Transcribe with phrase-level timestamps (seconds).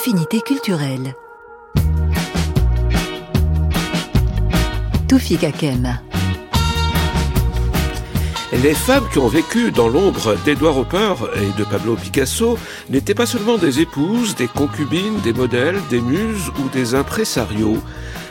[0.00, 1.14] Affinité culturelle.
[5.06, 5.98] Toufik Kakem.
[8.62, 12.56] Les femmes qui ont vécu dans l'ombre d'Edouard Hopper et de Pablo Picasso
[12.88, 17.76] n'étaient pas seulement des épouses, des concubines, des modèles, des muses ou des impresarios.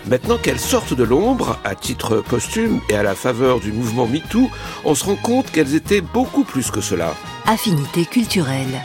[0.07, 4.49] Maintenant qu'elles sortent de l'ombre, à titre posthume et à la faveur du mouvement MeToo,
[4.85, 7.13] on se rend compte qu'elles étaient beaucoup plus que cela.
[7.45, 8.81] Affinité culturelle.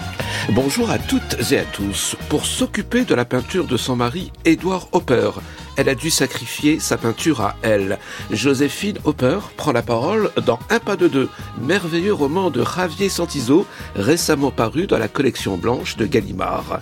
[0.51, 2.17] Bonjour à toutes et à tous.
[2.29, 5.31] Pour s'occuper de la peinture de son mari, Edward Hopper,
[5.79, 7.99] elle a dû sacrifier sa peinture à elle.
[8.31, 11.31] Joséphine Hopper prend la parole dans Un pas de deux,
[11.63, 13.67] merveilleux roman de Javier Santizo,
[13.97, 16.81] récemment paru dans la collection blanche de Gallimard.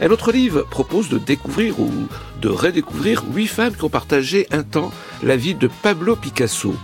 [0.00, 1.92] Un autre livre propose de découvrir ou
[2.42, 4.90] de redécouvrir huit femmes qui ont partagé un temps
[5.22, 6.74] la vie de Pablo Picasso.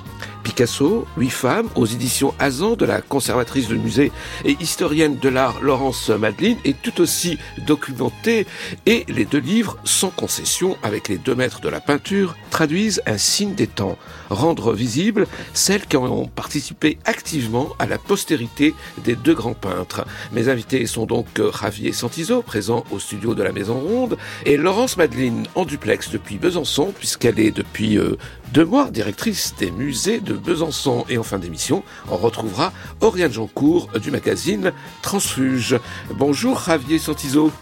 [0.60, 4.12] Picasso, Huit femmes, aux éditions Azan de la conservatrice du musée
[4.44, 8.46] et historienne de l'art Laurence Madeline, est tout aussi documentée
[8.84, 13.16] et les deux livres, sans concession, avec les deux maîtres de la peinture, traduisent un
[13.16, 13.96] signe des temps,
[14.28, 20.04] rendre visible celles qui ont participé activement à la postérité des deux grands peintres.
[20.30, 24.98] Mes invités sont donc Javier Santizo, présent au studio de la Maison Ronde, et Laurence
[24.98, 28.18] Madeline en duplex depuis Besançon, puisqu'elle est depuis euh,
[28.58, 31.04] mois directrice des musées de Besançon.
[31.08, 35.78] Et en fin d'émission, on retrouvera Oriane Jancourt du magazine Transfuge.
[36.14, 37.52] Bonjour Javier Santizo.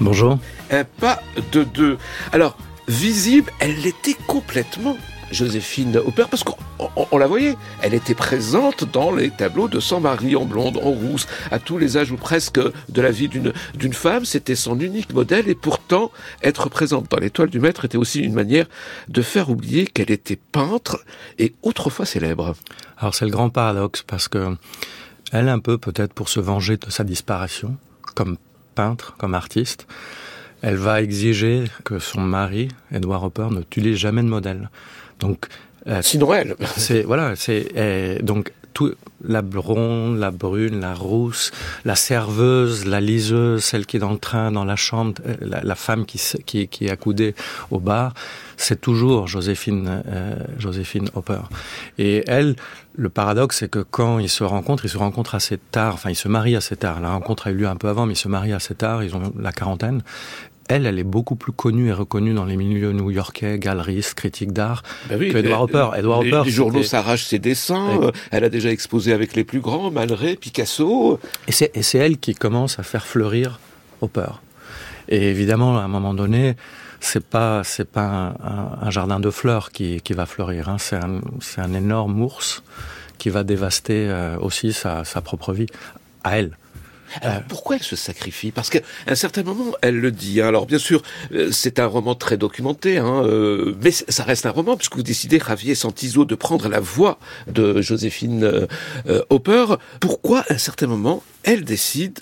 [0.00, 0.38] Bonjour.
[0.70, 1.20] Un pas
[1.52, 1.98] de deux.
[2.32, 2.56] Alors,
[2.88, 4.96] visible, elle l'était complètement.
[5.34, 10.36] Joséphine Hopper, parce qu'on la voyait, elle était présente dans les tableaux de son mari
[10.36, 14.24] en blonde, en rousse, à tous les âges ou presque de la vie d'une femme,
[14.24, 16.10] c'était son unique modèle, et pourtant,
[16.42, 18.66] être présente dans l'étoile du maître était aussi une manière
[19.08, 21.04] de faire oublier qu'elle était peintre
[21.38, 22.54] et autrefois célèbre.
[22.96, 24.56] Alors c'est le grand paradoxe, parce que
[25.32, 27.76] elle, un peu peut-être pour se venger de sa disparition,
[28.14, 28.36] comme
[28.76, 29.86] peintre, comme artiste,
[30.62, 34.70] elle va exiger que son mari, Edward Hopper, ne tue jamais de modèle.
[35.20, 35.46] Donc,
[35.86, 36.56] euh, sinon elle.
[36.76, 38.92] C'est voilà, c'est donc tout
[39.26, 41.50] la blonde, la brune, la rousse,
[41.84, 45.74] la serveuse, la liseuse, celle qui est dans le train, dans la chambre, euh, la,
[45.74, 47.34] femme qui, qui, qui est accoudée
[47.70, 48.12] au bar,
[48.56, 51.40] c'est toujours Joséphine, euh, Joséphine Hopper.
[51.98, 52.56] Et elle,
[52.96, 56.16] le paradoxe, c'est que quand ils se rencontrent, ils se rencontrent assez tard, enfin ils
[56.16, 57.00] se marient assez tard.
[57.00, 59.16] La rencontre a eu lieu un peu avant, mais ils se marient assez tard, ils
[59.16, 60.02] ont la quarantaine
[60.68, 64.82] elle, elle est beaucoup plus connue et reconnue dans les milieux new-yorkais, galeristes, critiques d'art,
[65.08, 65.98] ben oui, qu'Edward Hopper.
[65.98, 68.02] Edward Hopper, les journaux s'arrachent ses dessins.
[68.02, 71.20] Euh, elle a déjà exposé avec les plus grands, Malraux, Picasso.
[71.48, 73.60] Et c'est elle qui commence à faire fleurir
[74.00, 74.40] Hopper.
[75.08, 76.56] Et évidemment, à un moment donné,
[77.00, 78.34] c'est pas c'est pas
[78.80, 80.70] un, jardin de fleurs qui, qui va fleurir.
[80.70, 80.76] Hein.
[80.78, 81.20] C'est un,
[81.58, 82.62] un énorme ours
[83.18, 85.66] qui va dévaster euh, aussi sa, sa propre vie
[86.24, 86.56] à elle.
[87.22, 88.50] Alors, pourquoi elle se sacrifie?
[88.50, 90.40] Parce qu'à un certain moment, elle le dit.
[90.40, 90.48] Hein.
[90.48, 91.02] Alors bien sûr,
[91.32, 95.02] euh, c'est un roman très documenté, hein, euh, mais ça reste un roman puisque vous
[95.02, 99.76] décidez, Javier Santizo, de prendre la voix de Joséphine euh, Hopper.
[100.00, 102.20] Pourquoi, à un certain moment, elle décide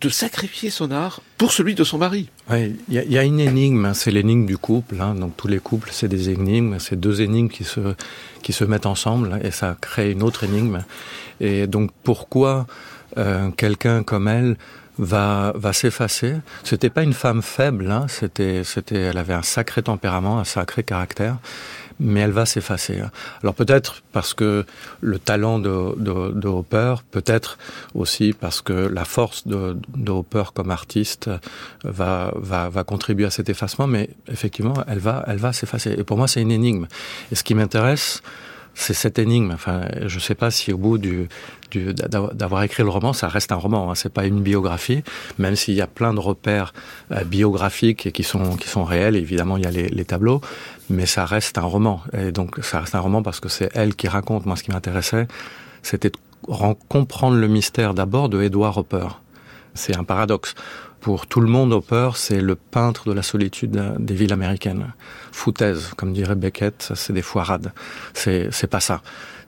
[0.00, 2.28] de sacrifier son art pour celui de son mari?
[2.50, 4.96] Il y, a une énigme, hein, c'est l'énigme du couple.
[5.00, 5.14] Hein.
[5.14, 7.94] donc tous les couples, c'est des énigmes, c'est deux énigmes qui se
[8.42, 10.84] qui se mettent ensemble et ça crée une autre énigme.
[11.40, 12.66] Et donc pourquoi
[13.18, 14.56] euh, quelqu'un comme elle
[14.98, 16.36] va va s'effacer.
[16.62, 20.84] C'était pas une femme faible, hein, c'était c'était elle avait un sacré tempérament, un sacré
[20.84, 21.38] caractère,
[21.98, 23.02] mais elle va s'effacer.
[23.42, 24.64] Alors peut-être parce que
[25.00, 27.58] le talent de, de, de Hopper, peut-être
[27.94, 31.30] aussi parce que la force de, de Hopper comme artiste
[31.82, 35.92] va, va, va contribuer à cet effacement, mais effectivement, elle va, elle va s'effacer.
[35.98, 36.86] Et pour moi, c'est une énigme.
[37.30, 38.22] Et ce qui m'intéresse,
[38.74, 39.52] c'est cette énigme.
[39.52, 41.28] Enfin, je ne sais pas si au bout du,
[41.72, 43.90] d'avoir écrit le roman, ça reste un roman.
[43.90, 45.02] Hein, c'est pas une biographie,
[45.38, 46.72] même s'il y a plein de repères
[47.12, 49.16] euh, biographiques qui sont qui sont réels.
[49.16, 50.40] Évidemment, il y a les, les, tableaux,
[50.90, 52.02] mais ça reste un roman.
[52.12, 54.46] Et donc, ça reste un roman parce que c'est elle qui raconte.
[54.46, 55.26] Moi, ce qui m'intéressait,
[55.82, 56.16] c'était de
[56.88, 59.08] comprendre le mystère d'abord de Edward Hopper.
[59.74, 60.54] C'est un paradoxe
[61.04, 64.94] pour tout le monde, Hopper, c'est le peintre de la solitude des villes américaines.
[65.32, 67.72] Foutaise, comme dirait Beckett, c'est des foirades.
[68.14, 69.02] C'est, c'est pas ça.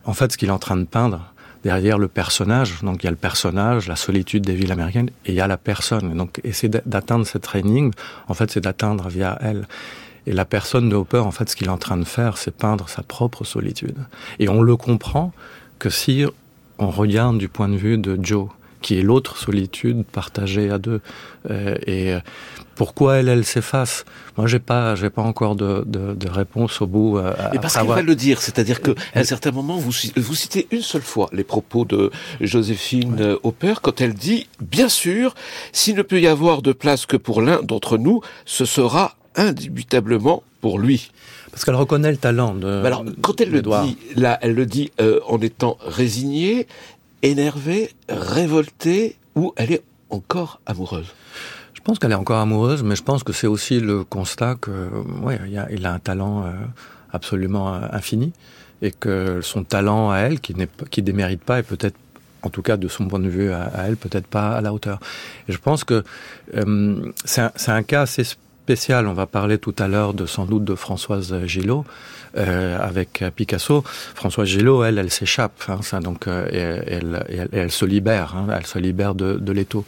[0.04, 1.32] En fait, ce qu'il est en train de peindre,
[1.64, 5.30] derrière le personnage, donc il y a le personnage, la solitude des villes américaines, et
[5.30, 6.14] il y a la personne.
[6.14, 7.92] Donc, essayer d'atteindre cette énigme,
[8.28, 9.66] en fait, c'est d'atteindre via elle.
[10.26, 12.54] Et la personne de Hopper, en fait, ce qu'il est en train de faire, c'est
[12.54, 13.96] peindre sa propre solitude.
[14.38, 15.32] Et on le comprend
[15.78, 16.26] que si
[16.76, 18.50] on regarde du point de vue de Joe,
[18.86, 21.00] qui est l'autre solitude partagée à deux.
[21.50, 22.14] Euh, et
[22.76, 24.04] pourquoi elle, elle s'efface?
[24.36, 27.18] Moi, j'ai pas, j'ai pas encore de, de, de, réponse au bout.
[27.18, 30.34] Euh, Et parce qu'il va le dire, c'est-à-dire que à un certain moment, vous, vous
[30.36, 33.36] citez une seule fois les propos de Joséphine ouais.
[33.42, 35.34] Hopper quand elle dit, bien sûr,
[35.72, 40.44] s'il ne peut y avoir de place que pour l'un d'entre nous, ce sera indubitablement
[40.60, 41.10] pour lui.
[41.50, 42.84] Parce qu'elle reconnaît le talent de.
[42.84, 46.66] Alors, quand elle le dit, là, elle le dit euh, en étant résignée,
[47.22, 51.14] énervée, révoltée, ou elle est encore amoureuse?
[51.74, 54.88] Je pense qu'elle est encore amoureuse, mais je pense que c'est aussi le constat que,
[55.22, 55.38] ouais,
[55.70, 56.50] il, a, un talent euh,
[57.12, 58.32] absolument euh, infini
[58.82, 61.96] et que son talent à elle, qui n'est qui démérite pas, est peut-être
[62.42, 64.72] en tout cas de son point de vue à, à elle, peut-être pas à la
[64.72, 65.00] hauteur.
[65.48, 66.04] Et je pense que
[66.54, 68.24] euh, c'est un, un, cas assez
[68.68, 71.84] On va parler tout à l'heure de sans doute de Françoise Gillot
[72.36, 73.84] euh, avec Picasso.
[73.86, 76.82] Françoise Gillot, elle, elle s'échappe, hein, donc euh,
[77.52, 79.84] elle, se libère, hein, elle se libère de, l'étau.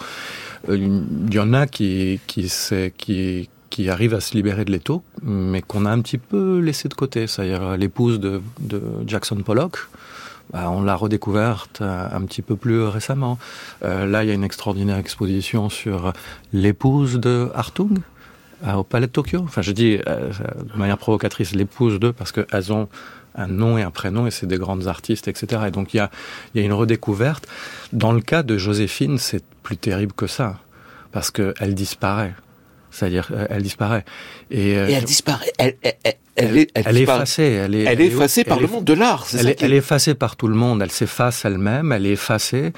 [0.68, 1.02] Il
[1.32, 6.00] y en a qui qui, arrivent à se libérer de l'étau, mais qu'on a un
[6.00, 7.26] petit peu laissé de côté.
[7.26, 8.40] C'est-à-dire l'épouse de,
[9.08, 9.88] Jackson Pollock,
[10.52, 13.38] bah, on l'a redécouverte un petit peu plus récemment.
[13.84, 16.12] Euh, là, il y a une extraordinaire exposition sur
[16.52, 17.98] l'épouse de Hartung
[18.66, 19.40] au Palais de Tokyo.
[19.44, 20.30] Enfin, je dis euh,
[20.72, 22.88] de manière provocatrice l'épouse d'eux parce qu'elles ont
[23.34, 25.62] un nom et un prénom et c'est des grandes artistes, etc.
[25.68, 26.10] Et donc il y a,
[26.54, 27.46] y a une redécouverte.
[27.92, 30.58] Dans le cas de Joséphine, c'est plus terrible que ça
[31.12, 32.34] parce qu'elle disparaît.
[32.90, 34.04] C'est-à-dire, elle disparaît.
[34.50, 35.46] Et, euh, et elle disparaît.
[35.58, 37.42] Elle, elle, elle, elle, est, elle est effacée.
[37.42, 39.26] Elle est, elle est effacée par le monde de l'art.
[39.38, 40.80] Elle, est, elle est effacée par tout le monde.
[40.82, 41.92] Elle s'efface elle-même.
[41.92, 42.72] Elle est effacée.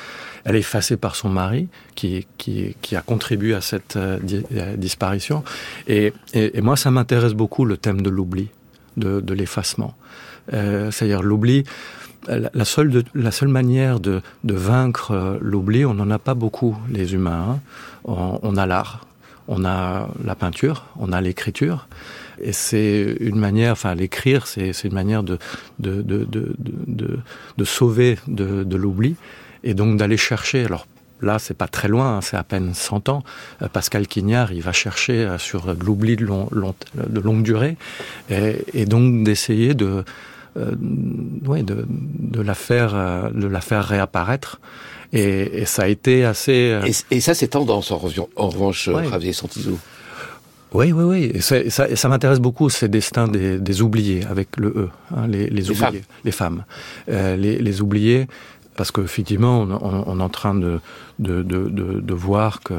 [0.44, 4.42] Elle est effacée par son mari, qui, qui, qui a contribué à cette euh, di
[4.76, 5.44] disparition.
[5.86, 8.48] Et, et, et moi, ça m'intéresse beaucoup le thème de l'oubli,
[8.96, 9.94] de, de l'effacement.
[10.52, 11.64] Euh, C'est-à-dire l'oubli.
[12.28, 16.76] La seule, de, la seule manière de, de vaincre l'oubli, on n'en a pas beaucoup,
[16.90, 17.46] les humains.
[17.48, 17.60] Hein.
[18.04, 19.06] On, on a l'art,
[19.48, 21.88] on a la peinture, on a l'écriture,
[22.40, 25.38] et c'est une manière, enfin l'écrire, c'est une manière de,
[25.78, 27.18] de, de, de,
[27.56, 29.16] de, sauver de, l'oubli,
[29.64, 30.64] et donc d'aller chercher.
[30.64, 30.86] Alors
[31.20, 33.24] là, c'est pas très loin, hein, c'est à peine 100 ans.
[33.72, 37.76] Pascal Quignard, il va chercher sur de l'oubli de, long, long, de longue durée,
[38.30, 40.04] et, et donc d'essayer de,
[40.56, 40.74] euh,
[41.46, 44.60] ouais, de, de la faire, de la faire réapparaître.
[45.12, 46.70] Et, et ça a été assez.
[46.70, 46.86] Euh...
[46.86, 49.08] Et, et ça, c'est tendance en, revanche, ouais.
[49.08, 49.78] Javier Santizou.
[50.72, 51.32] Oui, oui, oui.
[51.34, 55.26] Et, ça, ça, ça m'intéresse beaucoup ces destins des, des oubliés avec le E, hein,
[55.26, 56.00] les, les, les, oubliés, femmes.
[56.24, 56.64] les femmes,
[57.08, 58.28] euh, les, les oubliés,
[58.76, 60.80] parce qu'effectivement, on, on, est en train de,
[61.18, 62.74] de, de, voir que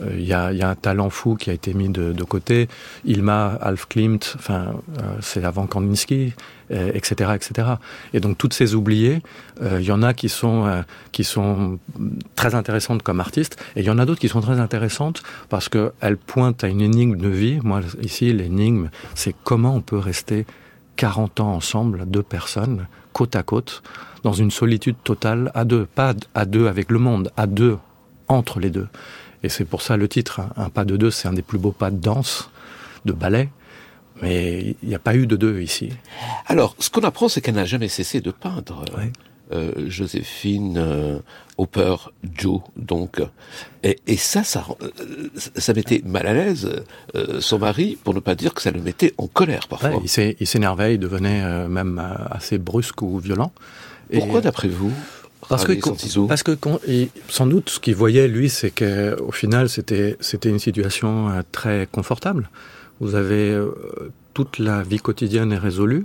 [0.00, 2.68] il euh, y, a, y a un talent fou qui a été mis de, côté.
[3.04, 6.34] Ilma, Alf Klimt, enfin, euh, c'est avant Kandinsky,
[6.70, 7.68] etc., etc.
[8.12, 9.22] Et donc toutes ces oubliées,
[9.60, 11.78] il euh, y en a qui sont euh, qui sont
[12.34, 15.68] très intéressantes comme artistes, et il y en a d'autres qui sont très intéressantes parce
[15.68, 17.58] que elles pointent à une énigme de vie.
[17.62, 20.46] Moi, ici, l'énigme, c'est comment on peut rester
[20.96, 23.82] 40 ans ensemble, deux personnes, côte à côte,
[24.22, 27.78] dans une solitude totale, à deux, pas à deux avec le monde, à deux
[28.28, 28.88] entre les deux.
[29.42, 31.58] Et c'est pour ça le titre, hein, un pas de deux, c'est un des plus
[31.58, 32.50] beaux pas de danse,
[33.04, 33.48] de ballet.
[34.22, 35.90] Mais il n'y a pas eu de deux ici.
[36.46, 38.84] Alors, ce qu'on apprend, c'est qu'elle n'a jamais cessé de peindre.
[38.96, 39.12] Ouais.
[39.52, 41.18] Euh, Joséphine euh,
[41.56, 41.94] Hopper
[42.36, 43.22] Joe donc.
[43.84, 46.68] Et, et ça ça euh, ça mettait mal à l'aise
[47.14, 49.90] euh, son mari pour ne pas dire que ça le mettait en colère parfois.
[49.90, 53.52] Ouais, il s'énervait il devenait même assez brusque ou violent.
[54.12, 54.92] Pourquoi d'après vous
[55.48, 56.58] parce que, parce que
[57.28, 61.86] sans doute ce qu'il voyait lui c'est que au final c'était c'était une situation très
[61.92, 62.50] confortable.
[62.98, 63.56] Vous avez
[64.34, 66.04] toute la vie quotidienne est résolue.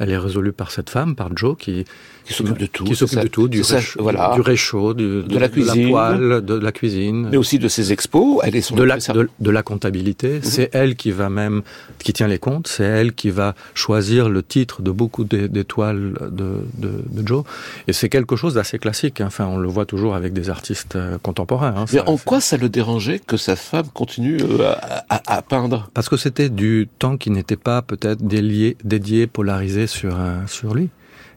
[0.00, 1.84] Elle est résolue par cette femme, par Joe, qui,
[2.30, 4.32] qui s'occupe de tout, qui s'occupe de tout, du, ça, réchaud, voilà.
[4.36, 7.36] du réchaud, du, de, de, la cuisine, de la poêle, de, de la cuisine, mais
[7.36, 8.38] aussi de ses expos.
[8.44, 10.30] Elle est son de la, de, de la comptabilité.
[10.38, 10.44] -hmm.
[10.54, 11.58] C'est elle qui va même,
[12.04, 12.68] qui tient les comptes.
[12.74, 13.48] C'est elle qui va
[13.84, 15.24] choisir le titre de beaucoup
[15.56, 16.04] d'étoiles
[16.40, 16.48] de,
[16.84, 17.42] de, de Joe.
[17.88, 19.18] Et c'est quelque chose d'assez classique.
[19.30, 21.74] Enfin, on le voit toujours avec des artistes euh, contemporains.
[21.76, 24.72] Hein, mais en quoi ça le dérangeait que sa femme continue euh,
[25.14, 25.78] à, à, à peindre?
[25.96, 30.70] Parce que c'était du temps qui n'était pas peut-être dédié, dédié, polarisé sur, euh, sur
[30.78, 30.88] lui.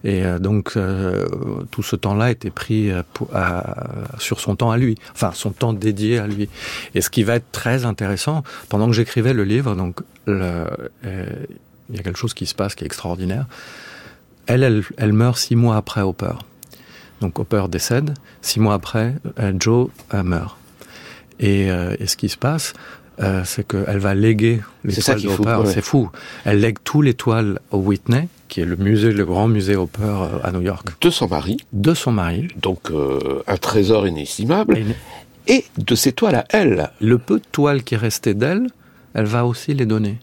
[0.04, 1.26] Et euh, donc euh,
[1.72, 3.04] tout ce temps-là était pris euh,
[4.20, 6.50] sur son temps à lui, enfin son temps dédié à lui.
[6.94, 10.34] Et ce qui va être très intéressant, pendant que j'écrivais le livre, donc il
[11.94, 13.46] y a quelque chose qui se passe qui est extraordinaire.
[14.46, 16.34] Elle, elle, elle meurt six mois après Hopper.
[17.22, 19.16] Donc Hopper décède, six mois après,
[19.58, 20.58] Joe meurt.
[21.40, 22.74] Et ce qui se passe,
[23.22, 25.62] euh, c'est qu'elle va léguer les toiles d'Hopper.
[25.66, 26.10] C'est fou.
[26.46, 30.04] Elle lègue tous les toiles au Whitney, qui est le musée, le grand musée Hopper
[30.04, 30.88] euh, à New York.
[31.02, 31.58] De son mari.
[31.72, 32.48] De son mari.
[32.56, 34.78] Donc euh, un trésor inestimable.
[34.78, 36.90] Et, et de ses toiles à elle.
[37.02, 38.68] Le peu de toiles qui restait d'elle,
[39.14, 40.18] elle va aussi les donner.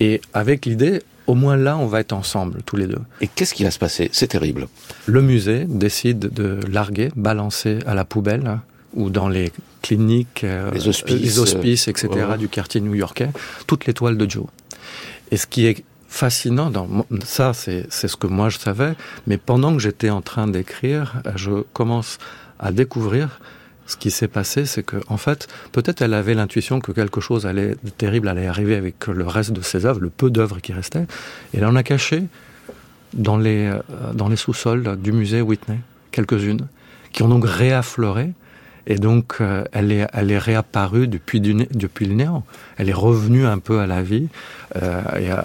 [0.00, 2.98] Et avec l'idée, au moins là, on va être ensemble, tous les deux.
[3.20, 4.10] Et qu'est-ce qui va se passer?
[4.12, 4.66] C'est terrible.
[5.06, 8.62] Le musée décide de larguer, balancer à la poubelle, hein,
[8.94, 12.38] ou dans les cliniques, euh, les hospices, les hospices etc., ouais.
[12.38, 13.30] du quartier new-yorkais,
[13.66, 14.46] toutes les toiles de Joe.
[15.30, 18.94] Et ce qui est fascinant dans ça, c'est ce que moi je savais,
[19.26, 22.18] mais pendant que j'étais en train d'écrire, je commence
[22.58, 23.40] à découvrir
[23.86, 27.46] ce qui s'est passé, c'est que, en fait, peut-être elle avait l'intuition que quelque chose
[27.46, 30.72] allait de terrible allait arriver avec le reste de ses œuvres, le peu d'œuvres qui
[30.72, 31.06] restaient,
[31.52, 32.24] et elle en a caché
[33.12, 33.80] dans les, euh,
[34.14, 35.78] dans les sous-sols du musée Whitney,
[36.10, 36.66] quelques-unes,
[37.12, 38.32] qui ont donc réaffleuré
[38.86, 42.44] et donc, euh, elle, est, elle est réapparue depuis, du, depuis le néant.
[42.78, 44.26] Elle est revenue un peu à la vie.
[44.76, 45.36] Euh, et, euh,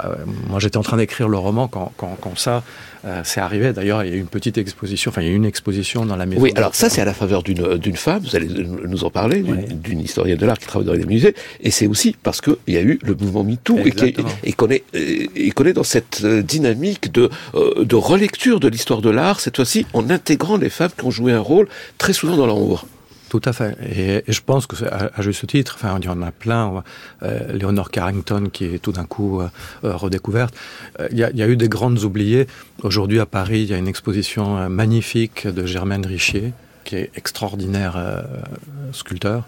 [0.50, 2.64] moi, j'étais en train d'écrire le roman quand, quand, quand ça
[3.06, 3.74] euh, s'est arrivé.
[3.74, 6.06] D'ailleurs, il y a eu une petite exposition, enfin, il y a eu une exposition
[6.06, 6.42] dans la maison.
[6.42, 10.00] Oui, alors ça, c'est à la faveur d'une femme, vous allez nous en parler, d'une
[10.00, 10.04] ouais.
[10.04, 11.36] historienne de l'art qui travaille dans les musées.
[11.62, 13.78] Et c'est aussi parce qu'il y a eu le mouvement MeToo
[14.44, 19.10] et qu'on est, et qu'on est dans cette dynamique de, de relecture de l'histoire de
[19.10, 21.68] l'art, cette fois-ci en intégrant les femmes qui ont joué un rôle
[21.98, 22.88] très souvent dans l'ombre.
[23.30, 23.78] Tout à fait.
[24.28, 26.84] Et, je pense que à, à juste titre, enfin, il y en a plein.
[27.24, 29.50] Euh, Léonore Carrington qui est tout d'un coup euh,
[29.84, 30.56] redécouverte.
[31.00, 32.48] Euh, il, y a, eu des grandes oubliées.
[32.84, 36.54] Aujourd'hui à Paris, il y a une exposition euh, magnifique de Germaine Richier,
[36.84, 38.22] qui est extraordinaire euh,
[38.94, 39.44] sculpteur.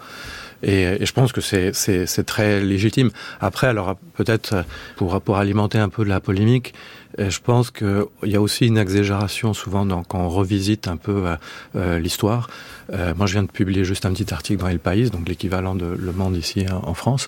[0.64, 3.12] Et, et, je pense que c'est très légitime.
[3.40, 6.74] Après, alors peut-être pour, pour alimenter un peu de la polémique,
[7.18, 11.36] je pense qu'il y a aussi une exagération souvent dans, quand on revisite un peu
[11.76, 12.50] euh, l'histoire.
[12.94, 15.76] Euh, moi, je viens de publier juste un petit article dans El País, donc l'équivalent
[15.76, 17.28] de Le Monde ici en France,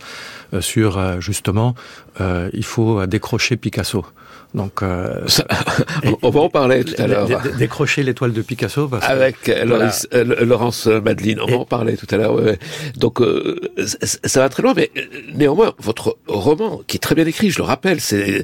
[0.53, 1.75] euh, sur euh, justement,
[2.19, 4.05] euh, il faut décrocher Picasso.
[4.53, 5.25] Donc, euh,
[6.21, 7.27] on va en parler tout à l'heure.
[7.57, 8.87] Décrocher l'étoile de Picasso.
[8.87, 9.65] Parce Avec que, voilà.
[9.65, 12.33] Laurence, Laurence Madeline, on va en parler tout à l'heure.
[12.33, 12.59] Ouais, ouais.
[12.97, 14.91] Donc, euh, ça va très loin, mais
[15.33, 18.43] néanmoins, votre roman, qui est très bien écrit, je le rappelle, c'est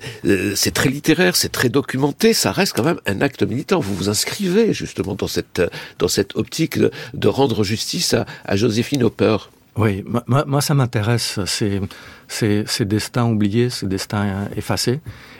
[0.73, 3.79] très littéraire, c'est très documenté, ça reste quand même un acte militant.
[3.79, 5.61] Vous vous inscrivez justement dans cette,
[5.99, 9.37] dans cette optique de, de rendre justice à, à Joséphine Hopper.
[9.77, 11.79] Oui, moi, moi ça m'intéresse, ces,
[12.27, 14.99] ces, ces destins oubliés, ces destins effacés.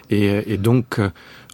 [0.09, 1.09] Et, et donc, euh,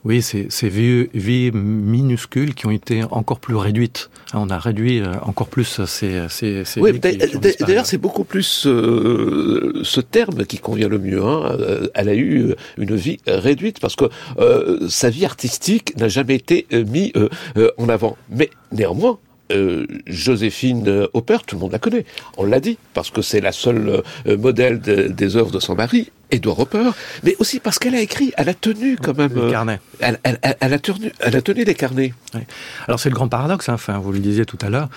[0.05, 4.09] oui, ces, ces vies, vies minuscules qui ont été encore plus réduites.
[4.33, 9.79] On a réduit euh, encore plus ces, ces, ces oui, D'ailleurs, c'est beaucoup plus euh,
[9.83, 11.23] ce terme qui convient le mieux.
[11.23, 11.57] Hein.
[11.93, 14.05] Elle a eu une vie réduite parce que
[14.39, 18.17] euh, sa vie artistique n'a jamais été mise euh, en avant.
[18.29, 19.19] Mais néanmoins,
[19.53, 22.05] euh, Joséphine Hopper, tout le monde la connaît.
[22.37, 25.75] On l'a dit, parce que c'est la seule euh, modèle de, des œuvres de son
[25.75, 26.89] mari, Edouard Hopper,
[27.23, 29.33] mais aussi parce qu'elle a écrit, elle a tenu quand même...
[29.33, 29.79] Les carnets.
[29.99, 32.13] Elle, elle, elle, elle, a, tenu, elle a tenu des carnets.
[32.33, 32.41] Oui.
[32.87, 34.89] Alors c'est le grand paradoxe, hein, enfin, vous le disiez tout à l'heure,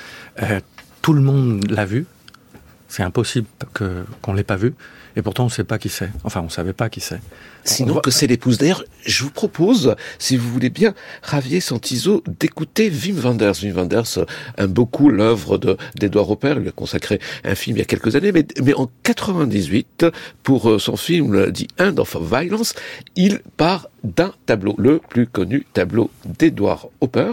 [0.43, 0.61] euh,
[1.03, 2.07] tout le monde l'a vu,
[2.89, 4.75] c'est impossible qu'on qu l'ait pas vu,
[5.17, 6.11] et pourtant on ne sait pas qui c'est.
[6.25, 7.21] Enfin, on ne savait pas qui c'est.
[7.65, 8.03] Sinon voit...
[8.03, 8.59] que c'est l'épouse.
[8.59, 10.95] D'ailleurs, je vous propose, si vous voulez bien,
[11.29, 13.55] Javier Santizo, d'écouter Wim Wenders.
[13.63, 14.19] Wim Wenders
[14.59, 15.59] aime beaucoup l'œuvre
[15.97, 16.55] d'Edouard Hopper.
[16.57, 20.07] Il lui a consacré un film il y a quelques années, mais, mais en 98,
[20.43, 22.75] pour son film The End of Violence,
[23.17, 27.33] il part d'un tableau, le plus connu tableau d'Edouard Hopper,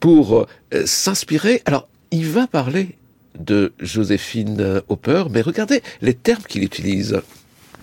[0.00, 0.40] pour
[0.72, 1.62] euh, s'inspirer.
[1.66, 2.96] Alors, il va parler
[3.38, 7.20] de Joséphine Hopper, mais regardez les termes qu'il utilise.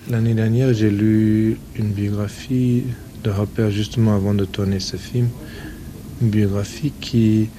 [0.10, 2.84] L'année dernière, j'ai lu une biographie
[3.24, 5.30] de Hopper justement avant de tourner ce film,
[6.22, 7.50] une biographie qui,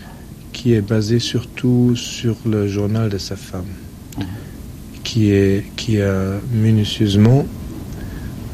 [0.67, 3.73] est basée surtout sur le journal de sa femme,
[5.05, 5.33] qui
[6.01, 7.47] a minutieusement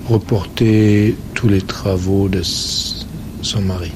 [0.07, 3.93] reporté tous les travaux de son mari.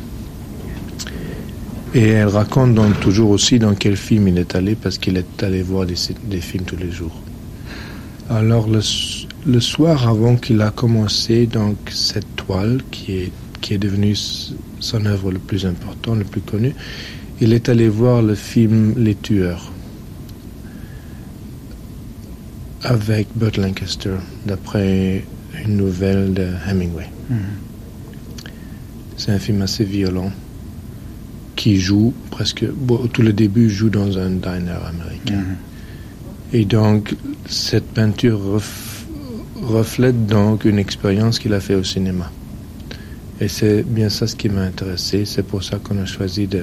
[1.95, 5.42] Et elle raconte donc toujours aussi dans quel film il est allé, parce qu'il est
[5.42, 7.18] allé voir des, des, films tous les jours.
[8.28, 8.80] Alors le,
[9.47, 14.14] le soir avant qu'il a commencé donc cette toile qui est, qui est devenue
[14.80, 16.75] son œuvre le plus important, le plus connu,
[17.40, 19.73] il est allé voir le film Les Tueurs
[22.83, 24.14] avec Burt Lancaster,
[24.47, 25.25] d'après
[25.64, 27.09] une nouvelle de Hemingway.
[27.28, 28.50] Mm -hmm.
[29.16, 30.30] C'est un film assez violent
[31.59, 35.43] qui joue presque bon, tout le début joue dans un diner américain.
[35.43, 36.57] -hmm.
[36.59, 37.03] Et donc
[37.47, 39.07] cette peinture ref,
[39.79, 42.31] reflète donc une expérience qu'il a fait au cinéma.
[43.41, 45.17] Et c'est bien ça ce qui m'a intéressé.
[45.33, 46.62] C'est pour ça qu'on a choisi de,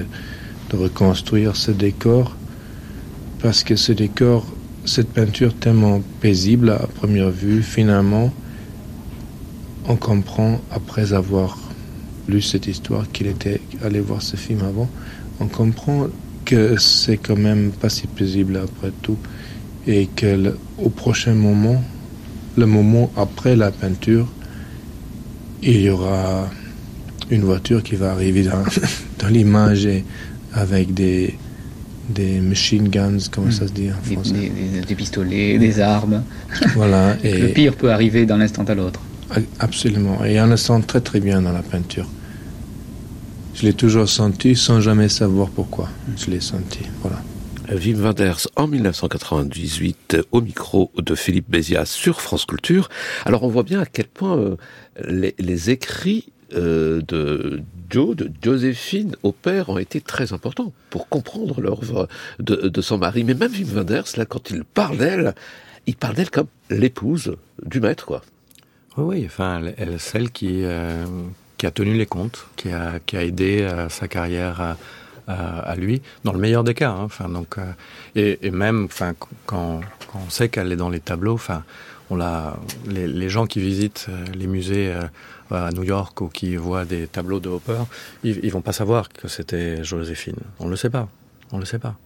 [0.70, 2.26] de, reconstruire ce décor
[3.42, 4.38] parce que ce décor
[4.94, 8.28] cette peinture tellement paisible à première vue, finalement,
[9.92, 11.65] on comprend, après avoir
[12.28, 14.88] lu cette histoire, qu'il était allé voir ce film avant,
[15.40, 16.06] on comprend
[16.44, 19.18] que c'est quand même pas si paisible après tout
[19.86, 21.82] et que au prochain moment,
[22.56, 24.26] le moment après la peinture,
[25.62, 26.48] il y aura
[27.30, 28.62] une voiture qui va arriver dans,
[29.18, 29.88] dans l'image
[30.52, 31.34] avec des,
[32.08, 34.52] des machine guns, comment ça se dit en français?
[34.86, 36.22] des, pistolets, des armes.
[36.74, 37.16] Voilà.
[37.22, 39.00] et le pire peut arriver d'un instant à l'autre.
[39.58, 40.24] Absolument.
[40.24, 42.06] Et on le sent très très bien dans la peinture.
[43.56, 45.88] Je l'ai toujours senti sans jamais savoir pourquoi.
[46.18, 46.80] Je l'ai senti.
[47.00, 47.22] Voilà.
[47.72, 52.90] Wim Wenders en 1998 au micro de Philippe Bézias sur France Culture.
[53.24, 54.56] Alors on voit bien à quel point euh,
[55.08, 61.08] les, les, écrits euh, de Joe, de Joséphine au père ont été très importants pour
[61.08, 62.08] comprendre l'œuvre
[62.38, 63.24] de, de, son mari.
[63.24, 65.34] Mais même Wim Wenders, là, quand il parle d'elle,
[65.86, 67.34] il parle d'elle comme l'épouse
[67.64, 68.20] du maître, quoi.
[68.98, 71.06] Oui, oui, enfin, elle, celle qui, euh,
[71.58, 74.76] qui a tenu les comptes, qui a, qui a aidé euh, sa carrière à,
[75.28, 76.90] à, lui, dans le meilleur des cas.
[76.90, 77.64] Hein, enfin, donc, euh,
[78.14, 79.14] et, et, même, enfin,
[79.46, 81.64] quand, quand on sait qu'elle est dans les tableaux, enfin,
[82.10, 85.02] on l'a, les, les, gens qui visitent euh, les musées euh,
[85.50, 87.82] à New York ou qui voient des tableaux de Hopper,
[88.22, 90.36] ils, ils vont pas savoir que c'était Joséphine.
[90.60, 91.08] On le sait pas.
[91.52, 91.96] On le sait pas.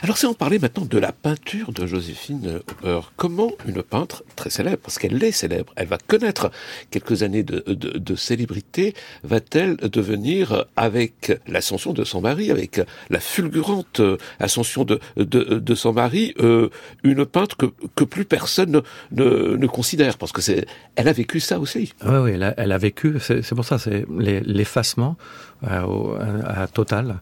[0.00, 4.48] Alors si on parlait maintenant de la peinture de Joséphine Hopper, comment une peintre très
[4.48, 6.50] célèbre, parce qu'elle est célèbre, elle va connaître
[6.90, 12.80] quelques années de, de, célébrité, va-t-elle devenir, avec l'ascension de son mari, avec
[13.10, 14.00] la fulgurante
[14.40, 16.70] ascension de, de, de son mari, euh,
[17.02, 18.82] une peintre que, que plus personne
[19.12, 21.92] ne, ne, considère, parce que c'est, elle a vécu ça aussi.
[22.04, 25.16] Oui, oui, elle a, vécu, c'est pour ça, c'est l'effacement
[25.64, 27.20] euh, à, total.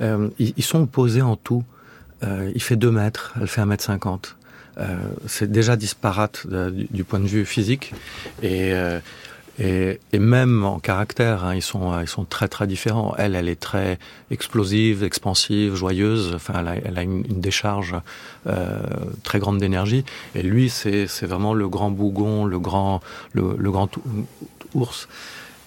[0.00, 1.64] Euh, ils sont opposés en tout.
[2.24, 4.36] Euh, il fait 2 mètres, elle fait 1 mètre 50.
[4.78, 4.96] Euh,
[5.26, 7.92] c'est déjà disparate de, du, point de vue physique
[8.42, 9.00] et, euh,
[9.58, 13.14] et, et même en caractère, hein, ils, sont, ils sont très très différents.
[13.18, 13.98] Elle, elle est très
[14.30, 16.32] explosive, expansive, joyeuse.
[16.32, 17.96] Enfin, elle a, elle a une, décharge
[18.46, 18.78] euh,
[19.24, 20.04] très grande d'énergie.
[20.36, 23.00] Et lui, c'est vraiment le grand bougon, le grand,
[23.32, 23.90] le, le grand
[24.74, 25.08] ours.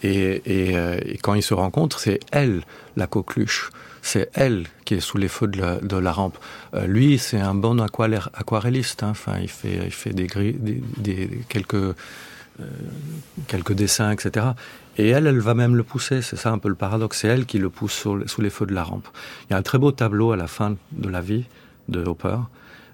[0.03, 0.73] Et, et,
[1.05, 2.61] et quand ils se rencontrent, c'est elle
[2.95, 6.37] la coqueluche c'est elle qui est sous les feux de la, de la rampe.
[6.73, 9.03] Euh, lui, c'est un bon aquarelliste.
[9.03, 9.09] Hein.
[9.11, 11.95] Enfin, il fait, il fait des, gris, des, des quelques
[12.61, 12.65] euh,
[13.47, 14.47] quelques dessins, etc.
[14.97, 16.21] Et elle, elle va même le pousser.
[16.21, 17.19] C'est ça un peu le paradoxe.
[17.19, 19.07] C'est elle qui le pousse sous, les feux de la rampe.
[19.49, 21.45] Il y a un très beau tableau à la fin de la vie
[21.89, 22.37] de Hopper.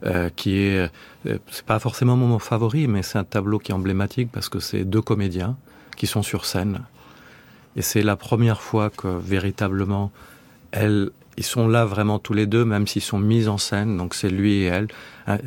[0.06, 0.92] Euh, qui est
[1.26, 4.60] euh, c'est pas forcément mon favori mais c'est un tableau qui est emblématique parce que
[4.60, 5.58] c'est deux comédiens
[5.96, 6.82] qui sont sur scène
[7.76, 10.12] et c'est la première fois que véritablement
[11.38, 13.98] ils sont là vraiment tous les deux, même s'ils sont mis en scène.
[13.98, 14.88] Donc c'est lui et elle,
[15.28, 15.38] un,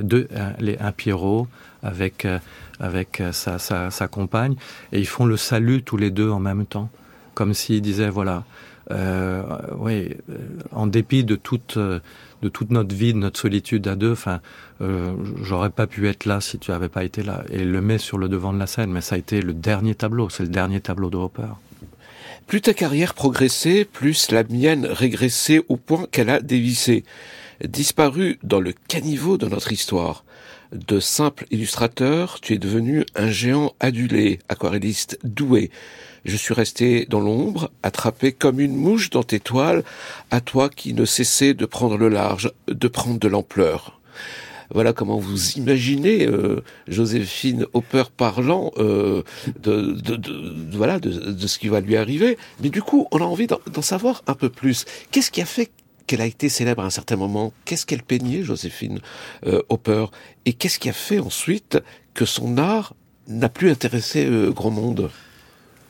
[0.60, 1.48] les, un Pierrot
[1.82, 2.38] avec euh,
[2.78, 4.54] avec sa, sa, sa compagne,
[4.92, 6.88] et ils font le salut tous les deux en même temps,
[7.34, 8.44] comme s'ils disaient voilà,
[8.90, 9.42] euh,
[9.76, 10.16] oui,
[10.72, 14.40] en dépit de toute de toute notre vie, de notre solitude à deux, enfin,
[14.80, 15.12] euh,
[15.42, 17.44] j'aurais pas pu être là si tu avais pas été là.
[17.50, 19.52] Et il le met sur le devant de la scène, mais ça a été le
[19.52, 21.52] dernier tableau, c'est le dernier tableau de Hopper.
[22.50, 27.04] Plus ta carrière progressait, plus la mienne régressait au point qu'elle a dévissé.
[27.64, 30.24] Disparu dans le caniveau de notre histoire.
[30.72, 35.70] De simple illustrateur, tu es devenu un géant adulé, aquarelliste doué.
[36.24, 39.84] Je suis resté dans l'ombre, attrapé comme une mouche dans tes toiles,
[40.32, 44.00] à toi qui ne cessais de prendre le large, de prendre de l'ampleur
[44.72, 49.22] voilà comment vous imaginez euh, Joséphine Hopper parlant euh,
[49.62, 49.96] de,
[50.76, 52.38] voilà de, ce qui va lui arriver.
[52.62, 54.84] Mais du coup, on a envie d'en savoir un peu plus.
[55.10, 55.70] Qu'est-ce qui a fait
[56.06, 57.52] qu'elle a été célèbre à un certain moment?
[57.64, 59.00] Qu'est-ce qu'elle peignait, Joséphine
[59.46, 60.06] euh, Hopper?
[60.44, 61.78] Et qu'est-ce qui a fait ensuite
[62.14, 62.94] que son art
[63.26, 65.10] n'a plus intéressé grand monde?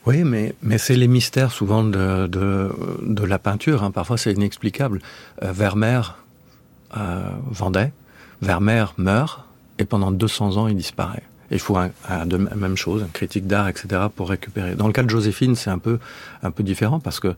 [0.07, 3.83] Oui, mais, mais c'est les mystères souvent de, de, la peinture.
[3.83, 3.91] Hein.
[3.91, 5.01] Parfois, c'est inexplicable.
[5.41, 6.17] Vermeer
[7.51, 7.93] vendait,
[8.41, 9.45] Vermeer meurt
[9.79, 11.23] et pendant 200 ans il disparaît.
[11.51, 14.03] Il faut un, un, de même chose, un critique d'art, etc.
[14.15, 14.75] pour récupérer.
[14.75, 15.99] Dans le cas de Joséphine, c'est un peu
[16.43, 17.35] un peu différent parce que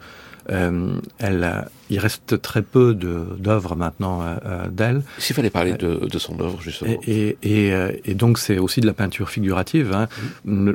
[0.51, 5.03] euh, elle, il reste très peu d'œuvres maintenant euh, d'elle.
[5.17, 6.91] S'il fallait parler de, de son œuvre justement.
[7.07, 9.93] Et, et, et, et donc c'est aussi de la peinture figurative.
[9.93, 10.07] Hein.
[10.45, 10.71] Mmh.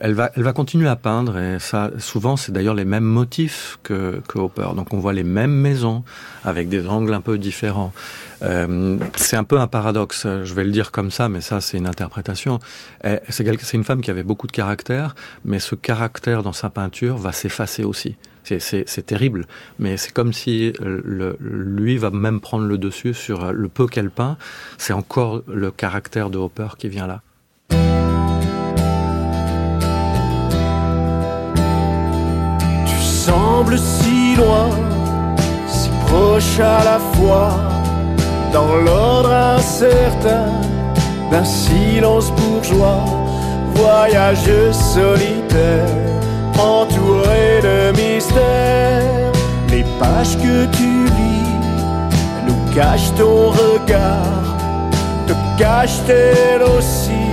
[0.00, 3.78] Elle va elle va continuer à peindre et ça souvent c'est d'ailleurs les mêmes motifs
[3.82, 4.68] que, que Hopper.
[4.74, 6.04] Donc on voit les mêmes maisons
[6.44, 7.92] avec des angles un peu différents.
[8.42, 11.78] Euh, c'est un peu un paradoxe, je vais le dire comme ça, mais ça c'est
[11.78, 12.58] une interprétation.
[13.28, 17.32] C'est une femme qui avait beaucoup de caractère, mais ce caractère dans sa peinture va
[17.32, 18.16] s'effacer aussi.
[18.44, 19.46] C'est terrible,
[19.78, 24.10] mais c'est comme si le, lui va même prendre le dessus sur le peu qu'elle
[24.10, 24.36] peint.
[24.78, 27.22] C'est encore le caractère de Hopper qui vient là.
[32.86, 34.70] Tu sembles si loin,
[35.68, 37.71] si proche à la fois,
[38.52, 40.46] dans l'ordre incertain
[41.30, 43.04] d'un silence bourgeois,
[43.74, 46.12] voyage solitaire
[46.58, 49.32] entouré de mystères.
[49.70, 54.56] Les pages que tu lis nous cachent ton regard,
[55.26, 57.24] te cachent-elles aussi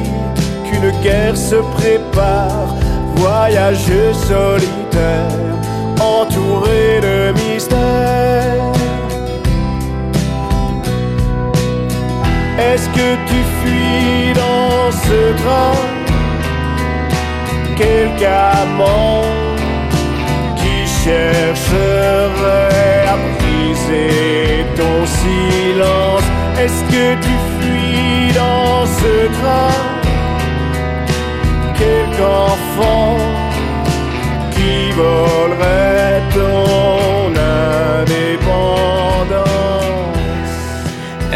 [0.65, 2.75] qu'une guerre se prépare.
[3.15, 5.27] Voyage solitaire,
[5.99, 8.18] entouré de mystères.
[12.67, 15.89] Est-ce que tu fuis dans ce train?
[17.79, 18.49] quelqu'un
[20.59, 22.27] qui chercherait
[23.13, 26.27] à briser ton silence.
[26.61, 29.79] Est-ce que tu fuis dans ce train?
[31.81, 32.98] Quelque enfant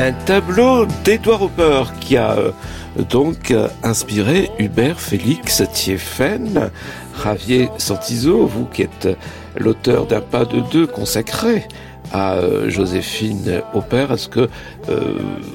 [0.03, 2.51] Un tableau d'Edouard Hopper qui a euh,
[3.09, 6.69] donc euh, inspiré Hubert Félix Thieffen,
[7.23, 9.07] Javier Santizo, vous qui êtes
[9.55, 11.69] l'auteur d'un pas de deux consacré
[12.11, 14.07] à euh, Joséphine Hopper.
[14.11, 14.49] Est-ce que
[14.89, 14.99] euh,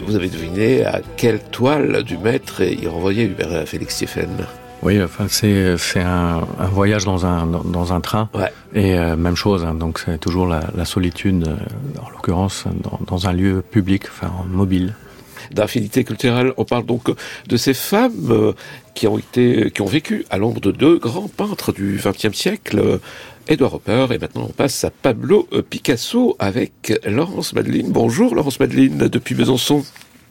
[0.07, 4.47] vous avez deviné à quelle toile du maître il renvoyait Hubert Félix Thieffen
[4.83, 8.53] oui, enfin c'est c'est un, un, voyage dans un dans, un train ouais.
[8.75, 9.65] et même chose.
[9.65, 11.49] Hein, donc c'est toujours la, la solitude,
[12.01, 14.95] en l'occurrence dans, dans, un lieu public, enfin mobile
[15.53, 16.53] d'affinité culturelle.
[16.57, 17.11] On parle donc
[17.47, 18.53] de ces femmes euh,
[18.95, 23.01] qui ont été, qui ont vécu à l'ombre de deux grands peintres du XXe siècle.
[23.51, 27.91] Edouard Hopper, et maintenant on passe à Pablo Picasso avec Laurence Madeline.
[27.91, 29.85] Bonjour Laurence Madeline depuis Besançon.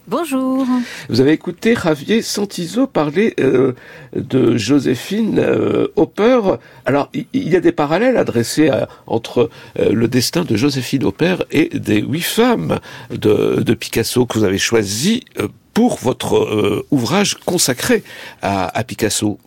[0.10, 0.66] Bonjour.
[1.10, 3.74] Vous avez écouté Javier Santizo parler euh,
[4.16, 6.40] de Joséphine euh, Hopper.
[6.86, 11.36] Alors, il y, a des parallèles adressés à, entre euh, le destin de Joséphine Hopper
[11.52, 16.86] et des huit femmes de, de Picasso que vous avez choisi euh, pour votre euh,
[16.90, 18.02] ouvrage consacré
[18.42, 19.38] à, à Picasso.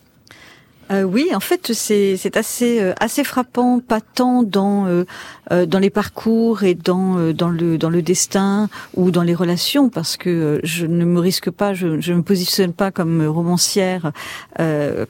[0.91, 5.05] Euh, oui, en fait, c'est assez euh, assez frappant, pas tant dans euh
[5.51, 9.89] dans les parcours et dans euh, dans le dans le destin ou dans les relations,
[9.89, 14.11] parce que je ne me risque pas, je ne me positionne pas comme romancière,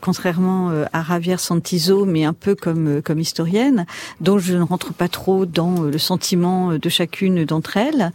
[0.02, 3.86] contrairement à Javier Santizo, mais un peu comme comme historienne,
[4.20, 8.12] dont je ne rentre pas trop dans le sentiment de chacune d'entre elles.